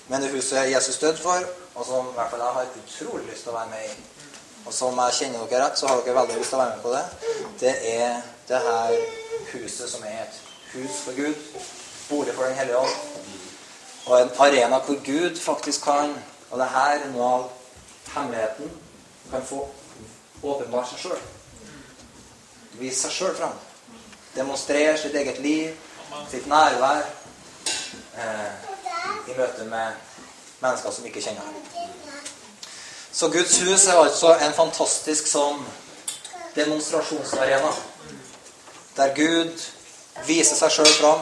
Men 0.08 0.22
det 0.22 0.32
huset 0.32 0.72
Jesus 0.72 0.98
døde 0.98 1.18
for, 1.18 1.40
og 1.76 1.86
som 1.86 2.10
i 2.10 2.16
hvert 2.18 2.30
fall 2.30 2.44
jeg 2.44 2.58
har 2.58 2.76
utrolig 2.84 3.26
lyst 3.30 3.48
til 3.48 3.54
å 3.54 3.58
være 3.62 3.72
med 3.72 3.88
i. 3.88 3.96
Og 4.66 4.74
som 4.74 5.00
jeg 5.06 5.18
kjenner 5.22 5.48
dere 5.48 5.66
rett, 5.66 5.80
så 5.80 5.88
har 5.88 6.04
dere 6.04 6.20
veldig 6.20 6.38
lyst 6.38 6.52
til 6.52 6.60
å 6.60 6.64
være 6.66 6.76
med 6.76 6.84
på 6.84 6.94
det. 6.98 7.06
Det 7.64 7.76
er 7.96 8.22
det 8.50 8.62
her 8.68 9.21
huset 9.54 9.90
som 9.90 10.04
er 10.08 10.24
et 10.24 10.42
hus 10.74 11.02
for 11.06 11.16
Gud. 11.16 11.34
Bolig 12.10 12.34
for 12.36 12.44
Den 12.44 12.56
hellige 12.56 12.78
ånd. 12.78 12.90
Og 14.06 14.22
en 14.22 14.30
arena 14.40 14.80
hvor 14.80 15.06
Gud 15.06 15.40
faktisk 15.40 15.84
kan 15.84 16.16
Og 16.52 16.60
det 16.60 16.68
her 16.68 17.00
er 17.00 17.12
noe 17.12 17.28
av 17.34 17.52
hemmeligheten. 18.14 18.72
Kan 19.32 19.46
få 19.46 19.70
åpenbart 20.44 20.90
seg 20.90 21.00
sjøl. 21.00 21.22
Vise 22.80 23.06
seg 23.06 23.12
sjøl 23.12 23.36
fram. 23.38 23.54
Demonstrere 24.36 24.98
sitt 25.00 25.16
eget 25.16 25.40
liv, 25.40 25.72
sitt 26.32 26.48
nærvær 26.48 27.06
eh, 28.20 28.52
i 29.32 29.38
møte 29.38 29.64
med 29.64 29.96
mennesker 30.60 30.92
som 30.92 31.08
ikke 31.08 31.24
kjenner 31.24 31.48
ham. 31.48 31.56
Så 33.12 33.30
Guds 33.32 33.60
hus 33.60 33.88
er 33.88 34.00
altså 34.00 34.36
en 34.40 34.54
fantastisk 34.56 35.28
sånn 35.28 35.64
demonstrasjonsarena. 36.56 37.72
Der 39.02 39.14
Gud 39.16 39.62
viser 40.28 40.54
seg 40.56 40.70
sjøl 40.76 40.90
fram. 40.94 41.22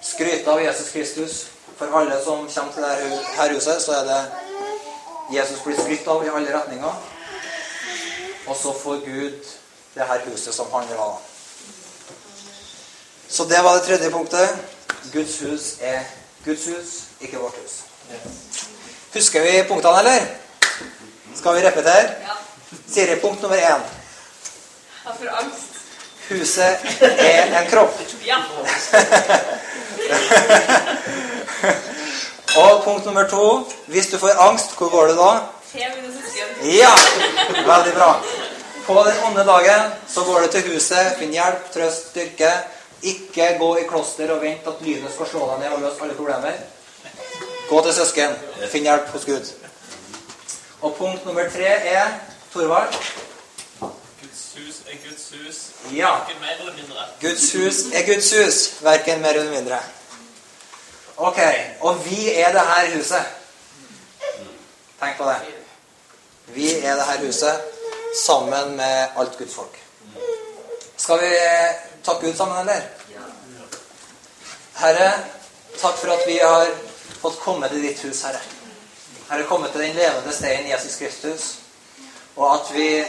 Skryter 0.00 0.48
av 0.48 0.62
Jesus 0.62 0.86
Kristus. 0.94 1.32
For 1.76 1.92
alle 1.92 2.16
som 2.24 2.46
kommer 2.48 2.72
til 2.72 2.86
dette 2.86 3.48
huset, 3.52 3.82
så 3.84 3.98
er 3.98 4.06
det 4.08 4.20
Jesus 5.34 5.60
blir 5.60 5.76
skrytt 5.76 6.08
av 6.08 6.24
i 6.24 6.30
alle 6.32 6.54
retninger. 6.54 7.02
Og 8.46 8.56
så 8.56 8.72
får 8.82 9.02
Gud 9.04 9.50
det 9.92 10.06
her 10.08 10.24
huset 10.30 10.56
som 10.56 10.72
han 10.72 10.88
vil 10.88 11.02
ha. 11.02 11.10
Så 13.28 13.44
det 13.50 13.60
var 13.64 13.76
det 13.76 13.84
tredje 13.84 14.10
punktet. 14.10 14.56
Guds 15.12 15.38
hus 15.44 15.66
er 15.80 16.00
Guds 16.44 16.64
hus, 16.64 16.94
ikke 17.20 17.42
vårt 17.42 17.58
hus. 17.60 17.82
Husker 19.12 19.44
vi 19.44 19.68
punktene, 19.68 19.98
eller? 19.98 20.24
Skal 21.36 21.60
vi 21.60 21.66
repetere? 21.66 22.16
Ja. 22.24 22.40
Siri, 22.88 23.20
punkt 23.20 23.42
nummer 23.42 23.56
én. 23.56 23.84
Jeg 25.04 25.18
får 25.18 25.36
angst. 25.42 25.69
Huset 26.30 26.78
er 27.02 27.60
en 27.60 27.66
kropp. 27.70 27.94
Og 32.60 32.84
punkt 32.84 33.04
nummer 33.06 33.28
to 33.30 33.68
Hvis 33.86 34.06
du 34.10 34.18
får 34.18 34.38
angst, 34.38 34.76
hvor 34.78 34.88
går 34.90 35.06
du 35.10 35.14
da? 35.18 35.30
Ja! 36.62 36.90
Veldig 37.66 37.94
bra. 37.94 38.22
På 38.86 39.04
den 39.06 39.16
onde 39.26 39.44
dagen 39.44 39.90
så 40.08 40.24
går 40.24 40.40
du 40.40 40.46
til 40.50 40.62
huset, 40.72 41.16
finn 41.18 41.32
hjelp, 41.34 41.70
trøst, 41.74 42.08
styrke. 42.10 42.50
Ikke 43.02 43.56
gå 43.58 43.76
i 43.78 43.86
kloster 43.88 44.30
og 44.34 44.42
vent 44.42 44.66
at 44.66 44.82
lynet 44.84 45.12
skal 45.14 45.26
slå 45.30 45.46
deg 45.52 45.58
ned 45.64 45.76
og 45.76 45.80
løse 45.84 46.02
alle 46.02 46.14
problemer. 46.18 46.54
Gå 47.70 47.82
til 47.86 47.94
søsken. 47.94 48.34
Finn 48.72 48.86
hjelp 48.86 49.08
hos 49.14 49.24
Gud. 49.24 49.50
Og 50.82 50.94
punkt 50.98 51.26
nummer 51.26 51.46
tre 51.54 51.70
er 51.94 52.06
Torvald. 52.52 52.94
Guds 54.90 55.30
hus 55.30 55.30
er 55.30 55.30
Guds 55.30 55.30
hus. 55.30 55.96
Ja. 55.96 56.18
Mer 56.40 56.56
eller 56.60 56.72
mindre. 56.74 57.06
Guds 57.20 57.52
hus 57.52 57.74
er 57.94 58.06
Guds 58.06 58.30
hus, 58.32 58.82
verken 58.82 59.20
mer 59.20 59.28
eller 59.28 59.50
mindre. 59.50 59.78
Ok, 61.16 61.38
og 61.80 62.04
vi 62.04 62.30
er 62.30 62.52
det 62.52 62.60
her 62.60 62.96
huset. 62.96 63.24
Tenk 65.00 65.16
på 65.18 65.24
det. 65.24 65.36
Vi 66.46 66.72
er 66.80 66.94
det 66.94 67.04
her 67.04 67.26
huset 67.26 67.60
sammen 68.24 68.76
med 68.76 69.06
alt 69.16 69.38
Guds 69.38 69.54
folk. 69.54 69.78
Skal 70.96 71.20
vi 71.20 71.34
takke 72.04 72.26
Gud 72.26 72.36
sammen, 72.36 72.60
eller? 72.60 72.80
Herre, 74.76 75.12
takk 75.80 75.96
for 75.96 76.12
at 76.12 76.26
vi 76.26 76.38
har 76.42 76.66
fått 77.20 77.38
komme 77.40 77.68
til 77.68 77.82
ditt 77.82 78.02
hus, 78.02 78.22
Herre. 78.22 78.40
Herre, 79.30 79.46
komme 79.46 79.68
til 79.72 79.80
den 79.80 79.96
levende 79.96 80.32
steinen 80.32 80.70
Jesus 80.70 80.96
Kristus. 80.96 81.54
Og 82.36 82.54
at 82.54 82.74
vi, 82.74 83.04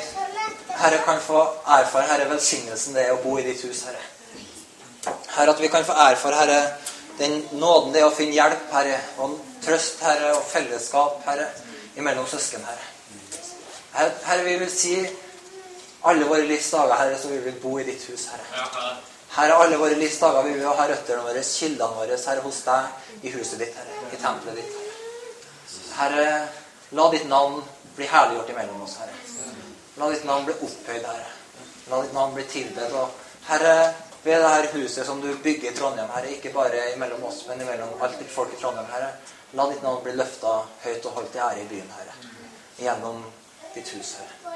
Herre, 0.81 0.97
kan 1.05 1.19
få 1.21 1.41
erfare, 1.65 2.07
Herre, 2.09 2.29
velsignelsen 2.31 2.95
det 2.97 3.05
er 3.05 3.13
å 3.13 3.21
bo 3.23 3.37
i 3.39 3.45
ditt 3.45 3.61
hus, 3.67 3.83
Herre. 3.85 4.01
Herre, 5.35 5.53
at 5.53 5.61
vi 5.61 5.69
kan 5.69 5.85
få 5.85 5.93
erfare, 5.93 6.39
Herre, 6.39 6.61
den 7.19 7.41
nåden 7.61 7.93
det 7.93 8.01
er 8.01 8.07
å 8.09 8.15
finne 8.15 8.33
hjelp, 8.33 8.69
Herre, 8.73 8.97
og 9.21 9.37
trøst, 9.61 10.01
Herre, 10.01 10.33
og 10.37 10.47
fellesskap, 10.49 11.19
Herre, 11.27 11.49
imellom 11.99 12.25
søsken, 12.29 12.65
Herre. 12.65 12.87
Herre, 13.93 14.15
herre 14.25 14.47
vi 14.47 14.57
vil 14.63 14.71
si 14.73 14.95
alle 16.09 16.25
våre 16.25 16.47
livs 16.49 16.71
dager, 16.73 16.95
Herre, 16.97 17.19
så 17.21 17.29
vil 17.29 17.59
bo 17.61 17.77
i 17.79 17.85
ditt 17.85 18.07
hus, 18.09 18.27
Herre. 18.33 18.65
Herre. 19.35 19.57
Alle 19.63 19.77
våre 19.79 19.99
livs 19.99 20.17
dager 20.19 20.47
vil 20.47 20.63
ha 20.65 20.87
røttene 20.89 21.25
våre, 21.27 21.43
kildene 21.45 21.99
våre, 21.99 22.17
Herre, 22.25 22.45
hos 22.47 22.63
deg, 22.65 23.11
i 23.21 23.35
huset 23.35 23.61
ditt, 23.61 23.77
Herre, 23.77 23.99
i 24.09 24.21
tempelet 24.23 24.57
ditt. 24.63 24.79
Herre, 25.99 26.25
la 26.97 27.11
ditt 27.13 27.29
navn 27.29 27.61
bli 27.95 28.09
herliggjort 28.09 28.49
imellom 28.55 28.81
oss, 28.87 28.97
Herre. 29.03 29.30
La 29.97 30.07
ditt 30.09 30.23
navn 30.23 30.45
bli 30.47 30.53
opphøyd, 30.55 31.03
Herre. 31.03 31.27
La 31.91 31.99
ditt 32.01 32.13
navn 32.15 32.33
bli 32.35 32.45
tilbedt. 32.47 32.93
Og 32.95 33.09
Herre, 33.49 33.75
ved 34.23 34.43
dette 34.45 34.77
huset 34.77 35.05
som 35.05 35.21
du 35.21 35.27
bygger 35.43 35.71
i 35.71 35.75
Trondheim, 35.75 36.09
Herre, 36.15 36.31
ikke 36.31 36.53
bare 36.55 36.85
mellom 37.01 37.25
oss, 37.27 37.43
men 37.49 37.65
mellom 37.65 38.01
alt 38.01 38.19
ditt 38.19 38.31
folk 38.31 38.53
i 38.53 38.59
Trondheim, 38.61 38.87
Herre, 38.93 39.11
la 39.59 39.67
ditt 39.71 39.83
navn 39.83 40.03
bli 40.05 40.15
løfta 40.15 40.61
høyt 40.85 41.07
og 41.09 41.17
holdt 41.19 41.35
i 41.35 41.43
ære 41.43 41.65
i 41.65 41.69
byen, 41.73 41.91
Herre. 41.97 42.15
Gjennom 42.79 43.25
ditt 43.75 43.91
hus, 43.97 44.15
Herre. 44.21 44.55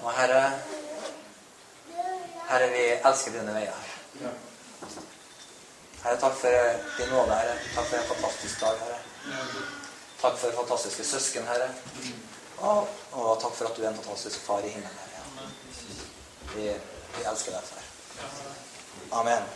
Og 0.00 0.12
Herre, 0.16 0.42
Herre, 2.48 2.70
vi 2.72 2.86
elsker 2.96 3.36
dine 3.36 3.58
veier, 3.58 3.76
Herre. 3.76 4.34
Herre, 6.00 6.16
takk 6.16 6.40
for 6.40 6.72
din 6.96 7.12
nåde, 7.12 7.36
Herre. 7.36 7.60
Takk 7.74 7.92
for 7.92 8.00
en 8.00 8.10
fantastisk 8.14 8.64
dag, 8.64 8.82
Herre. 8.86 8.98
Takk 10.20 10.36
for 10.40 10.60
fantastiske 10.62 11.04
søsken, 11.04 11.48
Herre. 11.52 11.68
Og, 12.60 12.88
og 13.12 13.28
takk 13.40 13.54
for 13.56 13.70
at 13.70 13.76
du 13.76 13.82
er 13.82 13.88
en 13.88 13.96
fantastisk 13.96 14.42
far 14.44 14.64
i 14.64 14.68
himmelen, 14.68 14.98
Ja. 15.16 15.46
Vi, 16.54 16.64
vi 17.16 17.24
elsker 17.30 17.54
deg, 17.54 17.62
far. 17.64 17.84
Amen. 19.20 19.46